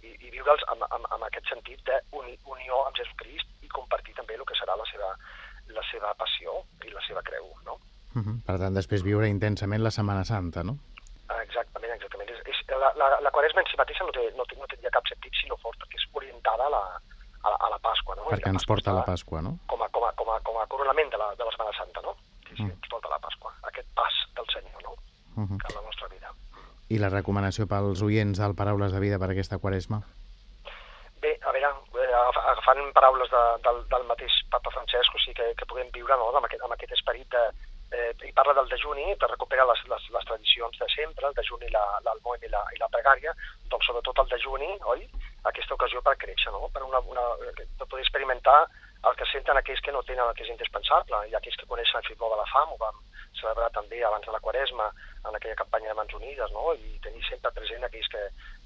i, 0.06 0.12
i 0.28 0.32
viure'ls 0.34 0.64
amb, 0.74 0.86
amb, 0.90 1.06
amb 1.16 1.24
aquest 1.28 1.48
sentit 1.52 1.82
d'unió 2.12 2.82
amb 2.86 2.98
Jesucrist 3.00 3.48
i 3.66 3.68
compartir 3.74 4.14
també 4.18 4.36
el 4.38 4.46
que 4.46 4.58
serà 4.60 4.76
la 4.80 4.86
seva, 4.92 5.12
la 5.78 5.84
seva 5.92 6.14
passió 6.22 6.60
i 6.86 6.92
la 6.94 7.02
seva 7.08 7.22
creu, 7.30 7.48
no? 7.66 7.80
Uh 8.16 8.22
-huh. 8.24 8.36
Per 8.48 8.58
tant, 8.60 8.74
després 8.74 9.04
viure 9.04 9.28
intensament 9.28 9.84
la 9.84 9.92
Setmana 9.92 10.24
Santa, 10.24 10.64
no? 10.64 10.78
Exactament, 11.42 11.94
exactament. 11.94 12.30
És, 12.30 12.40
és, 12.52 12.58
la, 12.70 12.92
la, 12.96 13.08
la 13.22 13.32
quaresma 13.32 13.62
en 13.62 13.68
si 13.68 13.78
mateixa 13.78 14.04
no, 14.06 14.12
té, 14.12 14.32
no, 14.38 14.46
té, 14.46 14.56
no 14.56 14.68
tindria 14.68 14.92
cap 14.92 15.06
sentit 15.08 15.34
si 15.42 15.48
no 15.50 15.58
fos 15.58 15.76
perquè 15.82 15.98
és 16.00 16.08
orientada 16.14 16.66
a 16.68 16.70
la, 16.70 16.84
a 17.46 17.50
la, 17.50 17.58
a 17.66 17.70
la 17.70 17.80
Pasqua, 17.80 18.16
no? 18.16 18.24
Perquè 18.30 18.52
la 18.52 18.56
ens 18.58 18.66
porta 18.66 18.94
la 18.94 19.02
està 19.02 19.12
Pasqua, 19.12 19.42
no? 19.42 19.58
Com 19.68 19.82
a, 19.82 19.90
com 19.90 20.04
a, 20.06 20.12
com 20.14 20.30
a, 20.30 20.40
com 20.48 20.58
a 20.62 20.68
coronament 20.68 21.10
de 21.12 21.18
la, 21.18 21.34
de 21.36 21.44
la 21.44 21.52
Setmana 21.52 21.74
Santa, 21.78 22.02
no? 22.02 22.16
Que 22.46 22.56
sí, 22.56 22.64
Mm. 22.64 22.72
ens 22.72 22.90
porta 22.90 23.10
la 23.10 23.20
Pasqua, 23.20 23.52
aquest 23.64 23.88
pas 23.96 24.14
del 24.36 24.46
Senyor, 24.54 24.82
no? 24.84 24.92
Uh 25.36 25.44
-huh. 25.44 25.58
Que 25.60 25.68
en 25.74 25.76
la 25.76 25.82
nostra 25.88 26.08
vida. 26.08 26.30
I 26.96 27.00
la 27.02 27.10
recomanació 27.12 27.68
pels 27.68 28.02
oients 28.06 28.40
del 28.40 28.56
Paraules 28.56 28.94
de 28.96 29.02
Vida 29.04 29.20
per 29.20 29.30
aquesta 29.34 29.58
Quaresma? 29.60 30.02
Bé, 31.22 31.32
a 31.42 31.52
veure, 31.56 31.70
eh, 32.00 32.10
agaf- 32.14 32.42
agafant 32.52 32.82
paraules 32.94 33.30
de, 33.32 33.44
del, 33.66 33.80
del 33.92 34.04
mateix 34.10 34.36
papa 34.54 34.72
Francesc, 34.74 35.16
o 35.16 35.20
sigui 35.24 35.36
que, 35.40 35.48
que 35.60 35.66
puguem 35.70 35.90
viure 35.96 36.18
no, 36.22 36.30
amb, 36.32 36.46
aquest, 36.48 36.62
amb 36.64 36.76
aquest 36.76 36.94
esperit 36.98 37.28
de, 37.34 37.44
eh, 37.98 38.12
i 38.30 38.32
parla 38.38 38.54
del 38.60 38.70
dejuni, 38.70 39.08
de 39.22 39.30
recuperar 39.32 39.66
les, 39.72 39.82
les, 39.90 40.08
les 40.14 40.28
tradicions 40.30 40.78
de 40.84 40.90
sempre, 40.94 41.28
el 41.32 41.38
dejuni, 41.40 41.72
la- 41.74 42.00
l'almoin 42.06 42.44
i, 42.46 42.52
la, 42.54 42.62
i 42.76 42.82
la 42.84 42.90
pregària, 42.94 43.34
doncs 43.72 43.90
sobretot 43.90 44.22
el 44.26 44.30
dejuni, 44.36 44.72
oi? 44.94 45.08
Aquesta 45.50 45.74
ocasió 45.78 46.02
per 46.06 46.16
créixer, 46.22 46.54
no? 46.54 46.70
Per, 46.74 46.84
una, 46.86 47.02
una, 47.10 47.26
per 47.80 47.88
poder 47.88 48.06
experimentar 48.06 48.60
el 49.06 49.18
que 49.18 49.26
senten 49.32 49.58
aquells 49.60 49.82
que 49.86 49.92
no 49.94 50.02
tenen 50.06 50.26
el 50.26 50.34
que 50.38 50.46
és 50.46 50.50
indispensable, 50.54 51.26
i 51.30 51.36
aquells 51.38 51.58
que 51.62 51.68
coneixen 51.70 52.00
el 52.02 52.08
fibló 52.08 52.30
de 52.32 52.40
la 52.40 52.48
fam, 52.54 52.72
ho 52.74 52.78
vam 52.82 53.02
celebrar 53.40 53.68
també 53.74 54.00
abans 54.04 54.26
de 54.26 54.34
la 54.34 54.40
Quaresma, 54.42 54.88
en 55.30 55.36
aquella 55.38 55.58
campanya 55.60 55.92
de 55.92 55.98
Mans 56.00 56.14
Unides, 56.18 56.52
no? 56.54 56.72
I 56.74 56.98
tenir 57.04 57.22
sempre 57.30 57.52
present 57.54 57.84
aquells 57.86 58.10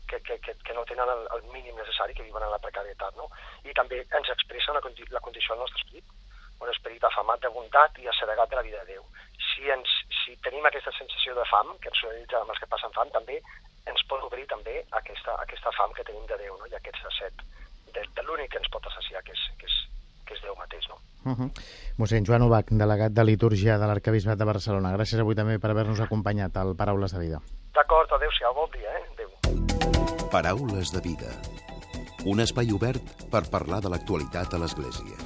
que, 0.09 0.19
que, 0.25 0.39
que, 0.39 0.55
que, 0.65 0.73
no 0.73 0.83
tenen 0.89 1.09
el, 1.13 1.21
el 1.35 1.43
mínim 1.53 1.77
necessari, 1.77 2.15
que 2.17 2.25
viuen 2.25 2.43
en 2.43 2.51
la 2.51 2.61
precarietat, 2.63 3.15
no? 3.15 3.29
I 3.63 3.75
també 3.77 4.01
ens 4.01 4.31
expressa 4.33 4.73
una, 4.73 4.81
condi 4.81 5.05
la 5.13 5.21
condició 5.21 5.53
del 5.53 5.61
nostre 5.63 5.83
esperit, 5.83 6.05
un 6.59 6.71
esperit 6.73 7.05
afamat 7.07 7.43
de 7.45 7.51
bondat 7.53 7.99
i 8.01 8.09
assedegat 8.09 8.49
de 8.49 8.59
la 8.59 8.65
vida 8.65 8.81
de 8.83 8.95
Déu. 8.97 9.05
Si, 9.49 9.69
ens, 9.71 9.93
si 10.21 10.35
tenim 10.45 10.65
aquesta 10.65 10.91
sensació 10.97 11.37
de 11.37 11.45
fam, 11.51 11.75
que 11.83 11.91
ens 11.93 12.01
solidaritzem 12.01 12.41
amb 12.41 12.55
els 12.55 12.63
que 12.63 12.71
passen 12.73 12.95
fam, 12.97 13.13
també 13.15 13.37
ens 13.89 14.03
pot 14.09 14.25
obrir 14.25 14.47
també 14.49 14.81
aquesta, 15.01 15.37
aquesta 15.45 15.73
fam 15.77 15.93
que 15.95 16.05
tenim 16.09 16.25
de 16.27 16.41
Déu, 16.41 16.57
no? 16.57 16.67
i 16.67 16.75
aquest 16.75 16.99
set 17.19 17.45
de, 17.93 18.03
de 18.03 18.25
l'únic 18.25 18.51
que 18.51 18.59
ens 18.61 18.73
pot 18.73 18.89
assaciar, 18.89 19.23
que 19.23 19.37
és, 19.37 19.45
que 19.61 19.69
és, 19.69 19.77
que 20.25 20.35
és 20.35 20.43
Déu 20.43 20.57
mateix. 20.59 20.89
No? 20.89 20.99
Uh 21.29 21.37
-huh. 21.37 21.49
Mossèn 21.97 22.25
Joan 22.25 22.43
Ubach, 22.47 22.67
delegat 22.71 23.11
de 23.13 23.23
Litúrgia 23.23 23.77
de 23.77 23.87
l'Arcabisbat 23.87 24.37
de 24.37 24.45
Barcelona. 24.45 24.95
Gràcies 24.97 25.19
avui 25.19 25.35
també 25.35 25.59
per 25.59 25.71
haver-nos 25.71 25.99
acompanyat 25.99 26.57
al 26.57 26.75
Paraules 26.75 27.13
de 27.13 27.19
Vida. 27.19 27.39
D'acord, 27.73 28.11
adéu-siau, 28.11 28.53
bon 28.53 28.69
dia, 28.71 28.91
eh? 28.97 29.18
Paraules 30.29 30.91
de 30.93 31.01
vida. 31.01 31.31
Un 32.29 32.37
espai 32.37 32.69
obert 32.69 33.01
per 33.33 33.39
parlar 33.49 33.79
de 33.81 33.89
l'actualitat 33.89 34.51
a 34.53 34.59
l'Església. 34.61 35.17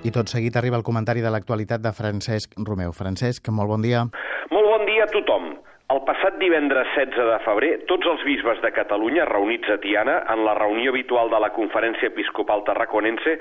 I 0.00 0.12
tot 0.16 0.32
seguit 0.32 0.56
arriba 0.56 0.78
el 0.80 0.86
comentari 0.86 1.20
de 1.20 1.28
l'actualitat 1.28 1.84
de 1.84 1.92
Francesc 1.92 2.56
Romeu. 2.56 2.96
Francesc, 2.96 3.52
molt 3.52 3.68
bon 3.68 3.84
dia. 3.84 4.06
Molt 4.48 4.70
bon 4.70 4.88
dia 4.88 5.04
a 5.04 5.12
tothom. 5.12 5.52
El 5.92 6.00
passat 6.08 6.40
divendres 6.40 6.88
16 6.96 7.28
de 7.34 7.38
febrer, 7.44 7.72
tots 7.90 8.08
els 8.08 8.24
bisbes 8.24 8.64
de 8.64 8.72
Catalunya 8.72 9.28
reunits 9.28 9.68
a 9.68 9.76
Tiana 9.82 10.22
en 10.32 10.46
la 10.48 10.56
reunió 10.56 10.94
habitual 10.96 11.28
de 11.28 11.40
la 11.44 11.52
Conferència 11.52 12.08
Episcopal 12.14 12.64
Tarraconense 12.64 13.36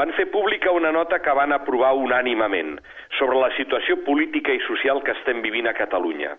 van 0.00 0.16
fer 0.16 0.30
pública 0.32 0.72
una 0.72 0.94
nota 0.96 1.20
que 1.20 1.36
van 1.36 1.52
aprovar 1.52 1.92
unànimament 1.92 2.78
sobre 3.18 3.36
la 3.36 3.52
situació 3.60 4.00
política 4.08 4.56
i 4.56 4.64
social 4.64 5.04
que 5.04 5.12
estem 5.12 5.44
vivint 5.44 5.68
a 5.68 5.76
Catalunya. 5.76 6.38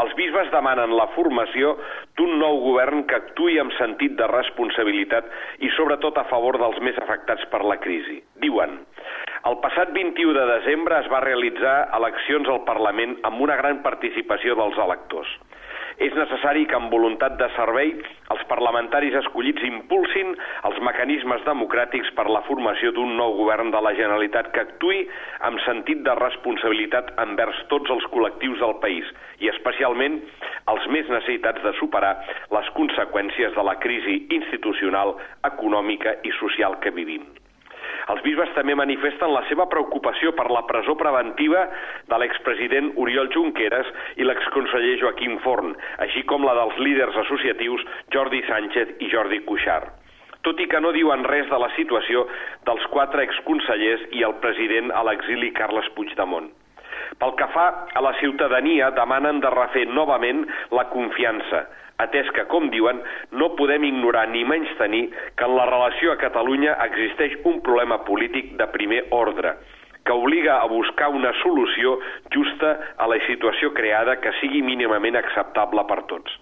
Els 0.00 0.14
bisbes 0.16 0.48
demanen 0.52 0.94
la 0.96 1.08
formació 1.14 1.74
d'un 2.16 2.38
nou 2.40 2.60
govern 2.64 3.02
que 3.08 3.18
actui 3.18 3.58
amb 3.60 3.74
sentit 3.76 4.14
de 4.16 4.28
responsabilitat 4.30 5.28
i 5.66 5.68
sobretot 5.76 6.16
a 6.16 6.24
favor 6.30 6.56
dels 6.62 6.78
més 6.86 6.98
afectats 7.02 7.44
per 7.52 7.60
la 7.66 7.76
crisi. 7.82 8.20
Diuen, 8.40 8.78
el 9.50 9.58
passat 9.64 9.92
21 9.96 10.36
de 10.36 10.46
desembre 10.54 11.00
es 11.02 11.10
va 11.12 11.22
realitzar 11.24 11.76
eleccions 12.00 12.48
al 12.48 12.62
Parlament 12.68 13.18
amb 13.28 13.44
una 13.44 13.58
gran 13.60 13.82
participació 13.84 14.56
dels 14.56 14.80
electors. 14.88 15.32
És 16.00 16.14
necessari 16.16 16.62
que 16.64 16.76
amb 16.78 16.88
voluntat 16.94 17.34
de 17.36 17.46
servei 17.52 17.90
els 18.32 18.44
parlamentaris 18.48 19.16
escollits 19.20 19.64
impulsin 19.68 20.30
els 20.68 20.78
mecanismes 20.86 21.42
democràtics 21.44 22.08
per 22.16 22.24
la 22.32 22.40
formació 22.46 22.92
d'un 22.96 23.12
nou 23.18 23.34
govern 23.36 23.68
de 23.74 23.82
la 23.84 23.92
Generalitat 23.98 24.48
que 24.54 24.62
actui 24.64 25.02
amb 25.48 25.60
sentit 25.66 26.00
de 26.06 26.14
responsabilitat 26.22 27.12
envers 27.26 27.60
tots 27.74 27.92
els 27.92 28.06
col·lectius 28.14 28.64
del 28.64 28.78
país 28.80 29.12
i 29.44 29.52
especialment 29.52 30.16
els 30.72 30.88
més 30.94 31.12
necessitats 31.12 31.60
de 31.68 31.74
superar 31.82 32.14
les 32.56 32.72
conseqüències 32.80 33.52
de 33.58 33.68
la 33.68 33.76
crisi 33.84 34.22
institucional, 34.40 35.18
econòmica 35.52 36.16
i 36.24 36.32
social 36.40 36.80
que 36.80 36.96
vivim. 36.96 37.28
Els 38.08 38.22
bisbes 38.26 38.52
també 38.56 38.74
manifesten 38.78 39.32
la 39.34 39.44
seva 39.48 39.68
preocupació 39.70 40.32
per 40.36 40.48
la 40.50 40.64
presó 40.68 40.96
preventiva 40.96 41.66
de 42.08 42.20
l'expresident 42.22 42.92
Oriol 42.96 43.30
Junqueras 43.34 43.88
i 44.16 44.26
l'exconseller 44.26 44.98
Joaquim 45.02 45.38
Forn, 45.44 45.74
així 45.98 46.24
com 46.24 46.46
la 46.46 46.56
dels 46.58 46.78
líders 46.78 47.16
associatius 47.24 47.84
Jordi 48.14 48.42
Sánchez 48.48 48.96
i 49.00 49.10
Jordi 49.12 49.44
Cuixart 49.48 49.96
tot 50.46 50.56
i 50.56 50.64
que 50.72 50.80
no 50.80 50.88
diuen 50.96 51.24
res 51.28 51.48
de 51.50 51.58
la 51.60 51.68
situació 51.76 52.24
dels 52.64 52.86
quatre 52.94 53.26
exconsellers 53.28 54.06
i 54.16 54.24
el 54.24 54.38
president 54.40 54.88
a 54.96 55.02
l'exili 55.04 55.50
Carles 55.52 55.90
Puigdemont. 55.96 56.48
Pel 57.18 57.34
que 57.38 57.48
fa 57.54 57.66
a 57.94 58.00
la 58.04 58.14
ciutadania, 58.20 58.90
demanen 58.94 59.40
de 59.42 59.50
refer 59.50 59.86
novament 59.88 60.44
la 60.76 60.86
confiança, 60.92 61.64
atès 62.00 62.30
que, 62.36 62.46
com 62.52 62.70
diuen, 62.72 63.02
no 63.32 63.50
podem 63.58 63.84
ignorar 63.88 64.28
ni 64.30 64.44
menys 64.48 64.72
tenir 64.78 65.08
que 65.36 65.48
en 65.48 65.56
la 65.56 65.66
relació 65.68 66.14
a 66.14 66.20
Catalunya 66.20 66.76
existeix 66.86 67.36
un 67.44 67.60
problema 67.66 68.00
polític 68.06 68.54
de 68.60 68.68
primer 68.72 69.04
ordre, 69.10 69.56
que 70.04 70.12
obliga 70.16 70.60
a 70.60 70.68
buscar 70.70 71.10
una 71.12 71.32
solució 71.42 71.98
justa 72.32 72.76
a 72.96 73.08
la 73.10 73.18
situació 73.26 73.74
creada 73.76 74.16
que 74.20 74.32
sigui 74.40 74.62
mínimament 74.64 75.18
acceptable 75.20 75.84
per 75.90 76.00
tots. 76.08 76.32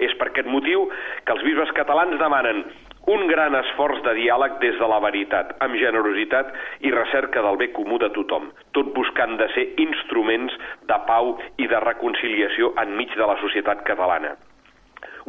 És 0.00 0.14
per 0.16 0.30
aquest 0.30 0.48
motiu 0.48 0.88
que 1.26 1.36
els 1.36 1.44
bisbes 1.44 1.70
catalans 1.76 2.16
demanen 2.20 2.64
un 3.06 3.26
gran 3.26 3.54
esforç 3.58 4.02
de 4.06 4.14
diàleg 4.20 4.58
des 4.62 4.78
de 4.78 4.88
la 4.88 5.00
veritat, 5.02 5.56
amb 5.64 5.74
generositat 5.80 6.52
i 6.86 6.92
recerca 6.94 7.42
del 7.42 7.58
bé 7.58 7.72
comú 7.72 7.98
de 7.98 8.12
tothom, 8.14 8.50
tot 8.72 8.94
buscant 8.94 9.36
de 9.40 9.48
ser 9.56 9.66
instruments 9.82 10.54
de 10.86 11.00
pau 11.08 11.36
i 11.58 11.66
de 11.66 11.82
reconciliació 11.82 12.72
enmig 12.84 13.14
de 13.18 13.26
la 13.26 13.38
societat 13.42 13.82
catalana 13.88 14.36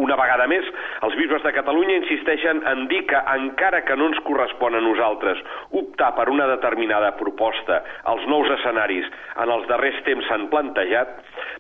Una 0.02 0.16
vegada 0.18 0.48
més, 0.50 0.66
els 1.06 1.16
bisbes 1.20 1.44
de 1.46 1.52
Catalunya 1.54 2.00
insisteixen 2.00 2.64
en 2.70 2.88
dir 2.90 3.04
que, 3.10 3.20
encara 3.36 3.84
que 3.86 3.98
no 4.00 4.08
ens 4.10 4.22
correspon 4.26 4.74
a 4.74 4.82
nosaltres 4.82 5.42
optar 5.70 6.14
per 6.18 6.30
una 6.34 6.48
determinada 6.50 7.12
proposta 7.20 7.84
als 8.10 8.26
nous 8.32 8.50
escenaris 8.58 9.06
en 9.44 9.54
els 9.54 9.68
darrers 9.70 10.00
temps 10.08 10.26
s'han 10.30 10.48
plantejat, 10.50 11.14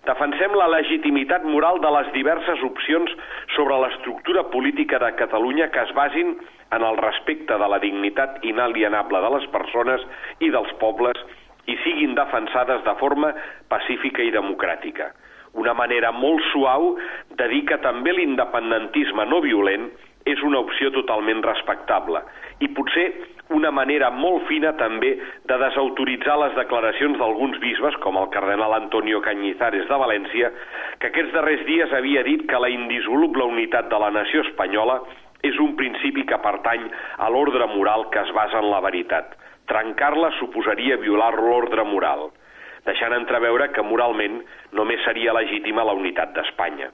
defensem 0.10 0.58
la 0.58 0.72
legitimitat 0.74 1.46
moral 1.46 1.82
de 1.84 1.94
les 2.00 2.10
diverses 2.18 2.66
opcions 2.66 3.14
sobre 3.56 3.78
l'estructura 3.84 4.48
política 4.50 4.98
de 5.04 5.14
Catalunya 5.22 5.70
que 5.70 5.86
es 5.86 5.94
basin 5.94 6.34
en 6.74 6.82
el 6.82 6.98
respecte 6.98 7.54
de 7.54 7.70
la 7.70 7.80
dignitat 7.80 8.42
inalienable 8.42 9.22
de 9.22 9.34
les 9.38 9.50
persones 9.54 10.02
i 10.42 10.50
dels 10.50 10.74
pobles 10.82 11.22
i 11.70 11.78
siguin 11.84 12.18
defensades 12.18 12.82
de 12.84 12.96
forma 13.00 13.30
pacífica 13.70 14.26
i 14.26 14.34
democràtica 14.34 15.14
una 15.54 15.74
manera 15.78 16.12
molt 16.12 16.42
suau 16.52 16.96
de 17.38 17.48
dir 17.52 17.64
que 17.70 17.78
també 17.84 18.14
l'independentisme 18.16 19.26
no 19.30 19.42
violent 19.42 19.92
és 20.26 20.42
una 20.42 20.62
opció 20.64 20.90
totalment 20.96 21.44
respectable 21.44 22.24
i 22.64 22.70
potser 22.72 23.08
una 23.54 23.72
manera 23.76 24.10
molt 24.10 24.48
fina 24.48 24.72
també 24.80 25.12
de 25.50 25.58
desautoritzar 25.62 26.38
les 26.40 26.54
declaracions 26.56 27.20
d'alguns 27.20 27.60
bisbes, 27.62 27.98
com 28.02 28.18
el 28.18 28.30
cardenal 28.34 28.74
Antonio 28.78 29.20
Cañizares 29.22 29.88
de 29.90 30.00
València, 30.00 30.52
que 31.00 31.12
aquests 31.12 31.34
darrers 31.36 31.66
dies 31.68 31.94
havia 31.94 32.24
dit 32.24 32.48
que 32.50 32.62
la 32.62 32.72
indissoluble 32.72 33.46
unitat 33.52 33.90
de 33.92 34.00
la 34.00 34.12
nació 34.16 34.46
espanyola 34.48 35.02
és 35.44 35.60
un 35.60 35.76
principi 35.76 36.24
que 36.26 36.40
pertany 36.40 36.88
a 37.20 37.30
l'ordre 37.30 37.68
moral 37.76 38.08
que 38.14 38.24
es 38.24 38.32
basa 38.34 38.64
en 38.64 38.72
la 38.72 38.80
veritat. 38.82 39.36
Trencar-la 39.68 40.32
suposaria 40.40 40.98
violar 41.04 41.34
l'ordre 41.36 41.84
moral 41.84 42.32
deixant 42.88 43.16
entreveure 43.16 43.70
que 43.76 43.86
moralment 43.86 44.42
només 44.72 45.04
seria 45.08 45.36
legítima 45.36 45.86
la 45.88 45.96
unitat 45.98 46.36
d'Espanya. 46.36 46.92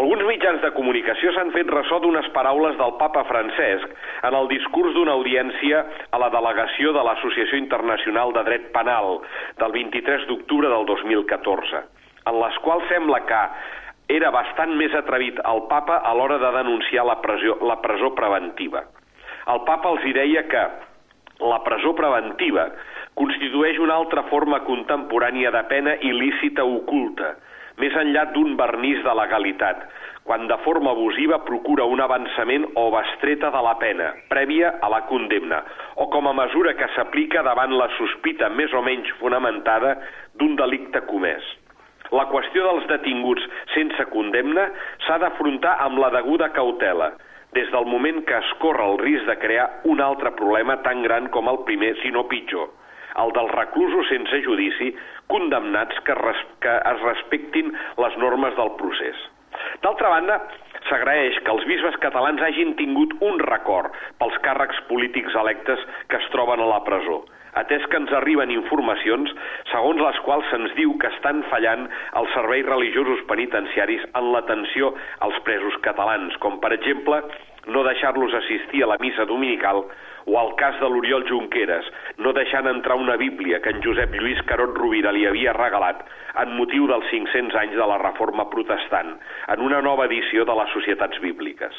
Alguns 0.00 0.22
mitjans 0.26 0.60
de 0.62 0.70
comunicació 0.74 1.32
s'han 1.34 1.52
fet 1.54 1.70
ressò 1.70 1.98
d'unes 2.02 2.28
paraules 2.34 2.76
del 2.78 2.94
papa 2.98 3.22
Francesc 3.28 3.94
en 4.26 4.36
el 4.38 4.48
discurs 4.50 4.94
d'una 4.94 5.14
audiència 5.18 5.82
a 6.10 6.20
la 6.22 6.30
delegació 6.34 6.92
de 6.94 7.04
l'Associació 7.06 7.58
Internacional 7.58 8.34
de 8.36 8.44
Dret 8.48 8.70
Penal 8.74 9.20
del 9.62 9.74
23 9.76 10.26
d'octubre 10.30 10.70
del 10.72 10.86
2014, 10.90 11.82
en 12.30 12.40
les 12.42 12.58
quals 12.66 12.86
sembla 12.90 13.22
que 13.30 13.42
era 14.10 14.30
bastant 14.34 14.74
més 14.78 14.94
atrevit 14.98 15.38
el 15.46 15.64
papa 15.70 16.00
a 16.02 16.14
l'hora 16.18 16.38
de 16.42 16.50
denunciar 16.58 17.06
la, 17.06 17.20
pressió, 17.22 17.56
la 17.62 17.78
presó 17.82 18.10
preventiva. 18.18 18.84
El 19.50 19.62
papa 19.66 19.94
els 19.94 20.06
hi 20.06 20.14
deia 20.14 20.46
que 20.50 20.64
la 21.40 21.60
presó 21.64 21.94
preventiva 21.96 22.68
constitueix 23.20 23.78
una 23.84 23.98
altra 24.00 24.24
forma 24.30 24.62
contemporània 24.64 25.52
de 25.52 25.60
pena 25.68 25.96
il·lícita 26.08 26.64
oculta, 26.64 27.34
més 27.80 27.96
enllà 28.00 28.26
d'un 28.32 28.54
vernís 28.56 29.02
de 29.04 29.12
legalitat, 29.16 29.82
quan 30.24 30.46
de 30.48 30.56
forma 30.64 30.92
abusiva 30.94 31.40
procura 31.44 31.84
un 31.88 32.00
avançament 32.00 32.64
o 32.80 32.86
bestreta 32.94 33.50
de 33.52 33.62
la 33.66 33.74
pena, 33.80 34.10
prèvia 34.32 34.72
a 34.80 34.90
la 34.92 35.02
condemna, 35.10 35.62
o 35.96 36.08
com 36.12 36.28
a 36.28 36.34
mesura 36.36 36.74
que 36.78 36.88
s'aplica 36.94 37.44
davant 37.44 37.76
la 37.76 37.90
sospita 37.98 38.48
més 38.56 38.72
o 38.72 38.82
menys 38.84 39.12
fonamentada 39.20 39.96
d'un 40.40 40.56
delicte 40.60 41.04
comès. 41.10 41.44
La 42.16 42.26
qüestió 42.32 42.64
dels 42.66 42.88
detinguts 42.90 43.44
sense 43.74 44.08
condemna 44.14 44.70
s'ha 45.06 45.20
d'afrontar 45.22 45.76
amb 45.84 46.00
la 46.02 46.10
deguda 46.16 46.50
cautela, 46.56 47.12
des 47.52 47.68
del 47.74 47.86
moment 47.86 48.24
que 48.24 48.36
es 48.38 48.52
corre 48.62 48.84
el 48.86 49.00
risc 49.02 49.26
de 49.28 49.38
crear 49.42 49.70
un 49.84 50.00
altre 50.00 50.32
problema 50.38 50.80
tan 50.86 51.02
gran 51.02 51.28
com 51.34 51.50
el 51.50 51.64
primer, 51.66 51.96
si 52.02 52.12
no 52.14 52.28
pitjor, 52.30 52.70
el 53.22 53.32
dels 53.36 53.52
reclusos 53.56 54.08
sense 54.12 54.42
judici 54.46 54.92
condemnats 55.32 55.98
que, 56.06 56.14
res, 56.18 56.40
que 56.64 56.76
es 56.92 57.04
respectin 57.06 57.74
les 58.02 58.16
normes 58.22 58.56
del 58.58 58.72
procés. 58.80 59.18
D'altra 59.82 60.10
banda, 60.12 60.38
s'agraeix 60.88 61.40
que 61.44 61.52
els 61.52 61.66
bisbes 61.68 61.98
catalans 62.04 62.42
hagin 62.42 62.76
tingut 62.78 63.14
un 63.26 63.40
record 63.42 63.94
pels 64.22 64.38
càrrecs 64.46 64.78
polítics 64.88 65.36
electes 65.42 65.82
que 66.08 66.20
es 66.20 66.30
troben 66.34 66.62
a 66.62 66.68
la 66.70 66.80
presó, 66.86 67.24
atès 67.58 67.86
que 67.90 67.98
ens 67.98 68.12
arriben 68.16 68.52
informacions 68.54 69.32
segons 69.72 70.02
les 70.04 70.20
quals 70.26 70.46
se'ns 70.52 70.74
diu 70.78 70.96
que 71.02 71.10
estan 71.14 71.42
fallant 71.50 71.88
els 72.20 72.34
serveis 72.36 72.66
religiosos 72.66 73.22
penitenciaris 73.30 74.06
en 74.14 74.32
l'atenció 74.34 74.94
als 75.26 75.38
presos 75.46 75.76
catalans, 75.86 76.36
com 76.38 76.60
per 76.60 76.72
exemple 76.76 77.22
no 77.66 77.84
deixar-los 77.84 78.34
assistir 78.34 78.84
a 78.84 78.90
la 78.92 78.98
missa 79.00 79.26
dominical 79.26 79.84
o 80.26 80.36
el 80.40 80.54
cas 80.56 80.78
de 80.80 80.88
l'Oriol 80.88 81.24
Junqueras, 81.28 81.86
no 82.18 82.32
deixant 82.36 82.68
entrar 82.68 82.96
una 82.96 83.16
Bíblia 83.16 83.60
que 83.60 83.72
en 83.74 83.82
Josep 83.84 84.14
Lluís 84.14 84.42
Carot 84.48 84.76
Rovira 84.76 85.12
li 85.12 85.26
havia 85.26 85.56
regalat 85.56 86.04
en 86.42 86.54
motiu 86.56 86.86
dels 86.90 87.08
500 87.10 87.56
anys 87.62 87.78
de 87.78 87.86
la 87.92 87.98
Reforma 88.02 88.46
Protestant, 88.52 89.16
en 89.48 89.64
una 89.64 89.80
nova 89.82 90.06
edició 90.06 90.44
de 90.44 90.56
les 90.60 90.76
Societats 90.76 91.20
Bíbliques. 91.24 91.74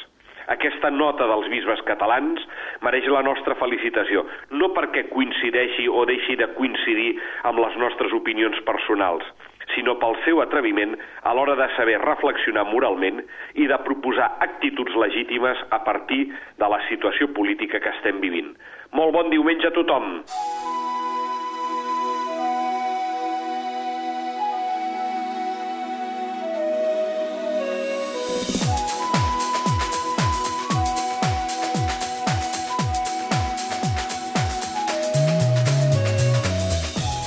Aquesta 0.53 0.89
nota 0.89 1.27
dels 1.29 1.47
bisbes 1.53 1.81
catalans 1.85 2.41
mereix 2.81 3.07
la 3.11 3.21
nostra 3.25 3.55
felicitació, 3.59 4.25
no 4.51 4.71
perquè 4.75 5.07
coincideixi 5.11 5.87
o 5.89 6.05
deixi 6.09 6.35
de 6.39 6.49
coincidir 6.57 7.13
amb 7.49 7.61
les 7.63 7.77
nostres 7.81 8.13
opinions 8.17 8.59
personals, 8.65 9.25
sinó 9.75 9.95
pel 10.01 10.17
seu 10.25 10.41
atreviment 10.43 10.97
a 11.23 11.33
l'hora 11.37 11.55
de 11.59 11.69
saber 11.77 11.99
reflexionar 12.01 12.65
moralment 12.71 13.21
i 13.55 13.69
de 13.71 13.79
proposar 13.85 14.33
actituds 14.47 14.97
legítimes 15.05 15.61
a 15.69 15.83
partir 15.87 16.27
de 16.57 16.71
la 16.75 16.81
situació 16.89 17.31
política 17.33 17.79
que 17.79 17.95
estem 17.97 18.21
vivint. 18.23 18.55
Molt 18.91 19.15
bon 19.15 19.31
diumenge 19.31 19.69
a 19.69 19.75
tothom! 19.75 20.15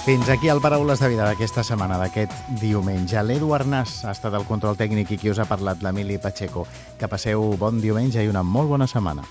Fins 0.04 0.28
aquí 0.28 0.50
el 0.52 0.60
Paraules 0.60 1.00
de 1.00 1.08
Vida 1.08 1.24
d'aquesta 1.24 1.62
setmana, 1.64 1.96
d'aquest 1.96 2.32
diumenge. 2.60 3.22
L'Edu 3.24 3.54
Arnàs 3.56 4.02
ha 4.04 4.12
estat 4.12 4.34
el 4.36 4.44
control 4.44 4.76
tècnic 4.76 5.14
i 5.14 5.16
qui 5.16 5.32
us 5.32 5.40
ha 5.40 5.46
parlat, 5.48 5.80
l'Emili 5.80 6.18
Pacheco. 6.20 6.66
Que 7.00 7.08
passeu 7.08 7.54
bon 7.56 7.80
diumenge 7.80 8.20
i 8.20 8.28
una 8.28 8.42
molt 8.44 8.68
bona 8.68 8.84
setmana. 8.84 9.24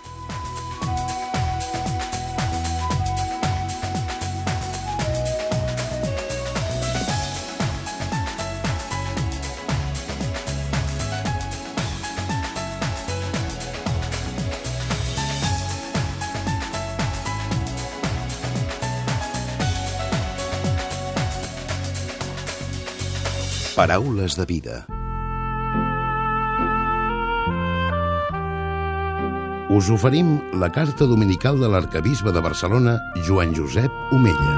Paraules 23.84 24.38
de 24.38 24.46
vida. 24.46 24.76
Us 29.68 29.90
oferim 29.92 30.38
la 30.56 30.70
carta 30.72 31.04
dominical 31.04 31.60
de 31.60 31.68
l'arcabisbe 31.68 32.32
de 32.32 32.40
Barcelona, 32.40 32.94
Joan 33.28 33.52
Josep 33.52 33.92
Omella. 34.16 34.56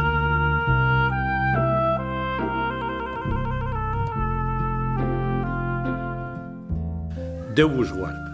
Déu 7.58 7.74
vos 7.74 7.98
guard. 7.98 8.30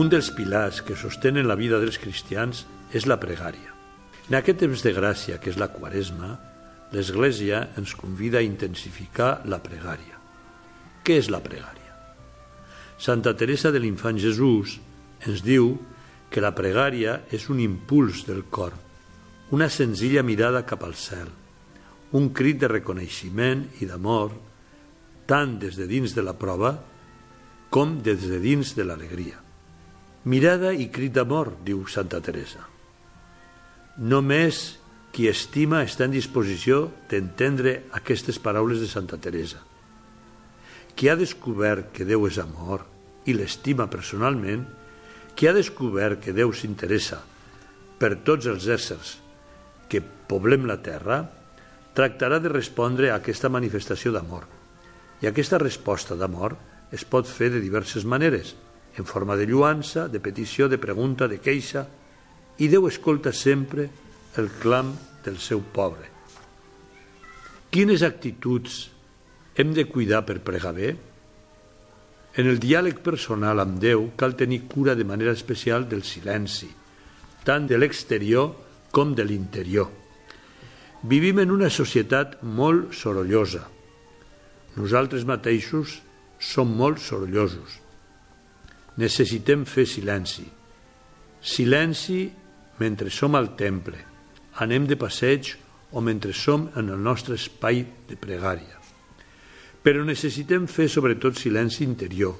Un 0.00 0.08
dels 0.08 0.32
pilars 0.32 0.80
que 0.80 0.96
sostenen 0.96 1.44
la 1.44 1.60
vida 1.60 1.76
dels 1.76 2.00
cristians 2.00 2.64
és 2.96 3.04
la 3.04 3.20
pregària. 3.20 3.76
En 4.30 4.40
aquest 4.40 4.64
temps 4.64 4.80
de 4.80 4.96
gràcia, 4.96 5.36
que 5.36 5.52
és 5.52 5.60
la 5.60 5.68
quaresma, 5.68 6.38
l'Església 6.92 7.68
ens 7.78 7.94
convida 7.94 8.40
a 8.40 8.46
intensificar 8.46 9.42
la 9.46 9.60
pregària. 9.62 10.18
Què 11.04 11.18
és 11.20 11.30
la 11.30 11.40
pregària? 11.44 11.94
Santa 13.00 13.32
Teresa 13.38 13.70
de 13.72 13.80
l'Infant 13.80 14.18
Jesús 14.20 14.76
ens 15.26 15.42
diu 15.46 15.72
que 16.30 16.42
la 16.42 16.52
pregària 16.54 17.20
és 17.32 17.48
un 17.50 17.60
impuls 17.62 18.24
del 18.26 18.44
cor, 18.50 18.74
una 19.50 19.68
senzilla 19.68 20.22
mirada 20.22 20.62
cap 20.66 20.84
al 20.86 20.94
cel, 20.94 21.30
un 22.12 22.30
crit 22.34 22.60
de 22.60 22.70
reconeixement 22.70 23.64
i 23.80 23.86
d'amor, 23.86 24.34
tant 25.26 25.58
des 25.62 25.78
de 25.78 25.86
dins 25.90 26.14
de 26.14 26.22
la 26.26 26.34
prova 26.38 26.74
com 27.70 28.00
des 28.02 28.26
de 28.26 28.40
dins 28.42 28.74
de 28.74 28.84
l'alegria. 28.86 29.38
Mirada 30.26 30.74
i 30.74 30.90
crit 30.90 31.14
d'amor, 31.14 31.54
diu 31.64 31.86
Santa 31.88 32.20
Teresa. 32.20 32.66
Només 34.02 34.79
qui 35.10 35.26
estima 35.28 35.82
està 35.82 36.06
en 36.06 36.14
disposició 36.14 36.84
d'entendre 37.10 37.90
aquestes 37.98 38.38
paraules 38.38 38.80
de 38.82 38.88
Santa 38.90 39.18
Teresa. 39.18 39.58
Qui 40.94 41.10
ha 41.10 41.18
descobert 41.18 41.90
que 41.94 42.06
Déu 42.06 42.28
és 42.28 42.38
amor 42.38 42.84
i 43.26 43.34
l'estima 43.34 43.88
personalment, 43.90 44.62
qui 45.34 45.48
ha 45.48 45.56
descobert 45.56 46.22
que 46.22 46.34
Déu 46.36 46.52
s'interessa 46.54 47.20
per 48.00 48.14
tots 48.24 48.46
els 48.50 48.66
éssers 48.70 49.18
que 49.90 50.00
poblem 50.00 50.66
la 50.68 50.78
terra, 50.78 51.24
tractarà 51.94 52.38
de 52.38 52.52
respondre 52.52 53.10
a 53.10 53.18
aquesta 53.18 53.50
manifestació 53.50 54.12
d'amor. 54.14 54.46
I 55.20 55.28
aquesta 55.28 55.58
resposta 55.58 56.14
d'amor 56.16 56.54
es 56.94 57.02
pot 57.04 57.26
fer 57.26 57.50
de 57.50 57.60
diverses 57.60 58.06
maneres, 58.06 58.54
en 58.96 59.06
forma 59.06 59.36
de 59.36 59.46
lluança, 59.46 60.06
de 60.08 60.20
petició, 60.22 60.68
de 60.68 60.78
pregunta, 60.78 61.26
de 61.28 61.40
queixa, 61.42 61.86
i 62.58 62.68
Déu 62.70 62.86
escolta 62.86 63.32
sempre 63.32 63.88
el 64.38 64.50
clam 64.60 64.94
del 65.24 65.38
seu 65.42 65.62
pobre. 65.74 66.06
Quines 67.70 68.02
actituds 68.02 68.88
hem 69.58 69.74
de 69.74 69.86
cuidar 69.86 70.24
per 70.26 70.40
pregar 70.42 70.74
bé? 70.74 70.90
En 72.38 72.46
el 72.46 72.60
diàleg 72.62 73.00
personal 73.02 73.58
amb 73.62 73.80
Déu 73.82 74.10
cal 74.18 74.36
tenir 74.38 74.64
cura 74.70 74.94
de 74.94 75.06
manera 75.06 75.34
especial 75.34 75.88
del 75.90 76.04
silenci, 76.06 76.68
tant 77.44 77.66
de 77.66 77.78
l'exterior 77.78 78.52
com 78.94 79.14
de 79.14 79.26
l'interior. 79.26 79.90
Vivim 81.02 81.40
en 81.42 81.50
una 81.50 81.70
societat 81.70 82.38
molt 82.42 82.94
sorollosa. 82.94 83.64
Nosaltres 84.76 85.24
mateixos 85.26 85.98
som 86.38 86.70
molt 86.76 87.00
sorollosos. 87.02 87.78
Necessitem 89.00 89.64
fer 89.64 89.86
silenci. 89.88 90.44
Silenci 91.40 92.20
mentre 92.80 93.10
som 93.10 93.34
al 93.36 93.54
temple, 93.56 94.09
anem 94.60 94.86
de 94.86 94.96
passeig 95.00 95.54
o 95.90 96.02
mentre 96.04 96.34
som 96.36 96.68
en 96.76 96.92
el 96.92 97.00
nostre 97.00 97.34
espai 97.40 97.82
de 98.08 98.16
pregària. 98.20 98.76
Però 99.80 100.04
necessitem 100.04 100.66
fer 100.68 100.90
sobretot 100.92 101.38
silenci 101.40 101.86
interior, 101.86 102.36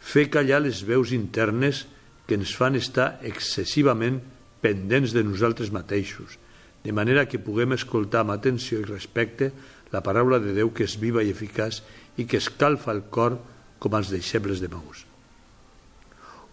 fer 0.00 0.28
callar 0.30 0.62
les 0.62 0.84
veus 0.86 1.10
internes 1.12 1.84
que 2.26 2.38
ens 2.38 2.54
fan 2.54 2.78
estar 2.78 3.18
excessivament 3.26 4.20
pendents 4.62 5.12
de 5.16 5.24
nosaltres 5.26 5.74
mateixos, 5.74 6.38
de 6.84 6.94
manera 6.96 7.26
que 7.28 7.42
puguem 7.42 7.74
escoltar 7.74 8.22
amb 8.22 8.36
atenció 8.36 8.80
i 8.80 8.88
respecte 8.88 9.50
la 9.90 10.04
paraula 10.06 10.38
de 10.38 10.54
Déu 10.54 10.70
que 10.72 10.86
és 10.86 10.96
viva 11.02 11.24
i 11.26 11.34
eficaç 11.34 11.82
i 12.16 12.24
que 12.24 12.38
escalfa 12.38 12.94
el 12.94 13.08
cor 13.10 13.36
com 13.82 13.96
els 13.98 14.12
deixebles 14.14 14.62
de 14.62 14.70
Maús. 14.70 15.04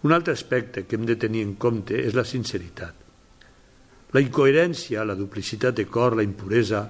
Un 0.04 0.14
altre 0.14 0.34
aspecte 0.34 0.86
que 0.86 0.98
hem 0.98 1.06
de 1.06 1.16
tenir 1.16 1.46
en 1.46 1.56
compte 1.62 1.94
és 1.94 2.18
la 2.18 2.26
sinceritat. 2.26 3.07
La 4.16 4.24
incoherència, 4.24 5.04
la 5.04 5.18
duplicitat 5.20 5.76
de 5.76 5.86
cor, 5.92 6.16
la 6.16 6.24
impuresa, 6.24 6.86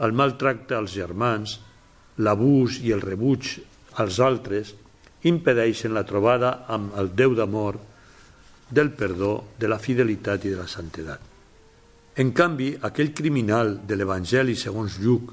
el 0.00 0.12
maltracte 0.16 0.76
als 0.76 0.94
germans, 0.96 1.58
l'abús 2.24 2.80
i 2.80 2.92
el 2.96 3.04
rebuig 3.04 3.50
als 4.00 4.20
altres 4.24 4.72
impedeixen 5.28 5.92
la 5.92 6.04
trobada 6.08 6.66
amb 6.72 6.96
el 6.96 7.12
Déu 7.16 7.34
d'amor, 7.36 7.78
del 8.70 8.90
perdó, 8.96 9.52
de 9.58 9.68
la 9.68 9.78
fidelitat 9.78 10.44
i 10.44 10.52
de 10.52 10.58
la 10.58 10.68
santedat. 10.68 11.20
En 12.16 12.32
canvi, 12.32 12.72
aquell 12.88 13.12
criminal 13.12 13.76
de 13.86 13.96
l'Evangeli 13.96 14.56
segons 14.56 14.96
Lluc 15.02 15.32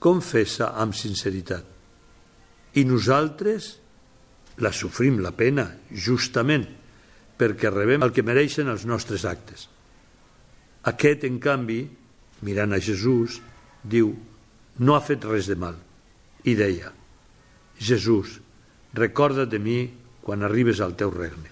confessa 0.00 0.74
amb 0.76 0.94
sinceritat. 0.96 1.64
I 2.76 2.84
nosaltres 2.84 3.72
la 4.60 4.72
sofrim 4.76 5.18
la 5.24 5.32
pena, 5.32 5.66
justament, 5.90 6.66
perquè 7.40 7.72
rebem 7.72 8.04
el 8.04 8.12
que 8.12 8.24
mereixen 8.26 8.68
els 8.68 8.84
nostres 8.84 9.24
actes. 9.24 9.66
Aquest, 10.88 11.24
en 11.28 11.38
canvi, 11.42 11.82
mirant 12.46 12.72
a 12.72 12.80
Jesús, 12.80 13.40
diu, 13.84 14.14
no 14.80 14.96
ha 14.96 15.02
fet 15.04 15.26
res 15.28 15.50
de 15.50 15.56
mal. 15.60 15.76
I 16.48 16.54
deia, 16.56 16.92
Jesús, 17.80 18.38
recorda 18.96 19.44
de 19.44 19.58
mi 19.60 19.80
quan 20.24 20.44
arribes 20.44 20.80
al 20.80 20.96
teu 20.96 21.12
regne. 21.12 21.50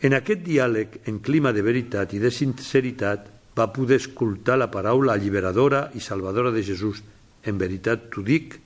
En 0.00 0.16
aquest 0.16 0.42
diàleg, 0.42 1.02
en 1.06 1.20
clima 1.20 1.52
de 1.52 1.62
veritat 1.62 2.16
i 2.16 2.22
de 2.22 2.32
sinceritat, 2.34 3.28
va 3.54 3.70
poder 3.74 4.00
escoltar 4.00 4.56
la 4.58 4.70
paraula 4.72 5.14
alliberadora 5.14 5.90
i 5.94 6.00
salvadora 6.00 6.50
de 6.50 6.64
Jesús. 6.64 7.04
En 7.44 7.58
veritat 7.60 8.08
t'ho 8.10 8.24
dic, 8.26 8.58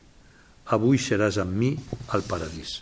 avui 0.72 1.00
seràs 1.00 1.40
amb 1.42 1.56
mi 1.58 1.74
al 2.14 2.24
paradís 2.28 2.80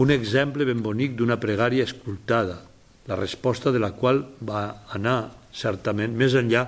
un 0.00 0.10
exemple 0.10 0.64
ben 0.64 0.80
bonic 0.80 1.12
d'una 1.12 1.36
pregària 1.36 1.84
escoltada, 1.84 2.54
la 3.10 3.16
resposta 3.18 3.72
de 3.74 3.80
la 3.82 3.90
qual 3.98 4.22
va 4.46 4.86
anar 4.94 5.32
certament 5.50 6.14
més 6.14 6.36
enllà 6.38 6.62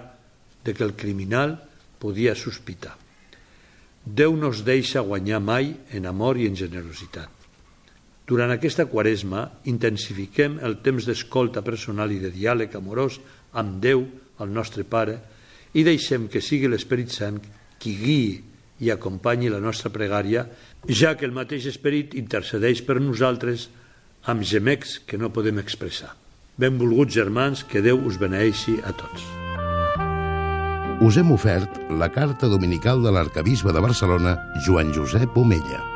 de 0.67 0.75
que 0.75 0.83
el 0.83 0.97
criminal 0.99 1.55
podia 2.03 2.35
sospitar. 2.35 2.97
Déu 4.03 4.35
no 4.35 4.51
es 4.51 4.65
deixa 4.67 5.05
guanyar 5.07 5.39
mai 5.39 5.71
en 5.95 6.09
amor 6.11 6.41
i 6.43 6.49
en 6.51 6.59
generositat. 6.59 7.31
Durant 8.27 8.51
aquesta 8.51 8.89
quaresma 8.91 9.45
intensifiquem 9.71 10.57
el 10.67 10.81
temps 10.83 11.07
d'escolta 11.07 11.63
personal 11.63 12.11
i 12.11 12.19
de 12.23 12.33
diàleg 12.35 12.75
amorós 12.75 13.21
amb 13.55 13.79
Déu, 13.83 14.03
el 14.43 14.51
nostre 14.51 14.83
Pare, 14.83 15.21
i 15.79 15.85
deixem 15.87 16.27
que 16.27 16.43
sigui 16.43 16.71
l'Esperit 16.71 17.15
Sant 17.15 17.39
qui 17.79 17.95
guiï 17.99 18.33
i 18.83 18.91
acompanyi 18.91 19.53
la 19.53 19.63
nostra 19.63 19.93
pregària, 19.95 20.43
ja 20.91 21.15
que 21.15 21.29
el 21.29 21.37
mateix 21.37 21.69
Esperit 21.71 22.19
intercedeix 22.19 22.83
per 22.83 22.99
nosaltres 22.99 23.69
amb 24.27 24.43
gemecs 24.43 24.99
que 25.07 25.19
no 25.19 25.31
podem 25.31 25.63
expressar. 25.63 26.17
Benvolguts 26.61 27.15
germans, 27.15 27.63
que 27.65 27.81
Déu 27.81 28.03
us 28.09 28.19
beneixi 28.21 28.77
a 28.85 28.93
tots. 28.93 29.25
Us 31.03 31.17
hem 31.19 31.33
ofert 31.33 31.81
la 31.99 32.11
carta 32.13 32.51
dominical 32.53 33.01
de 33.03 33.15
l'arcabisbe 33.15 33.73
de 33.73 33.81
Barcelona, 33.81 34.37
Joan 34.67 34.93
Josep 34.93 35.37
Omella. 35.41 35.92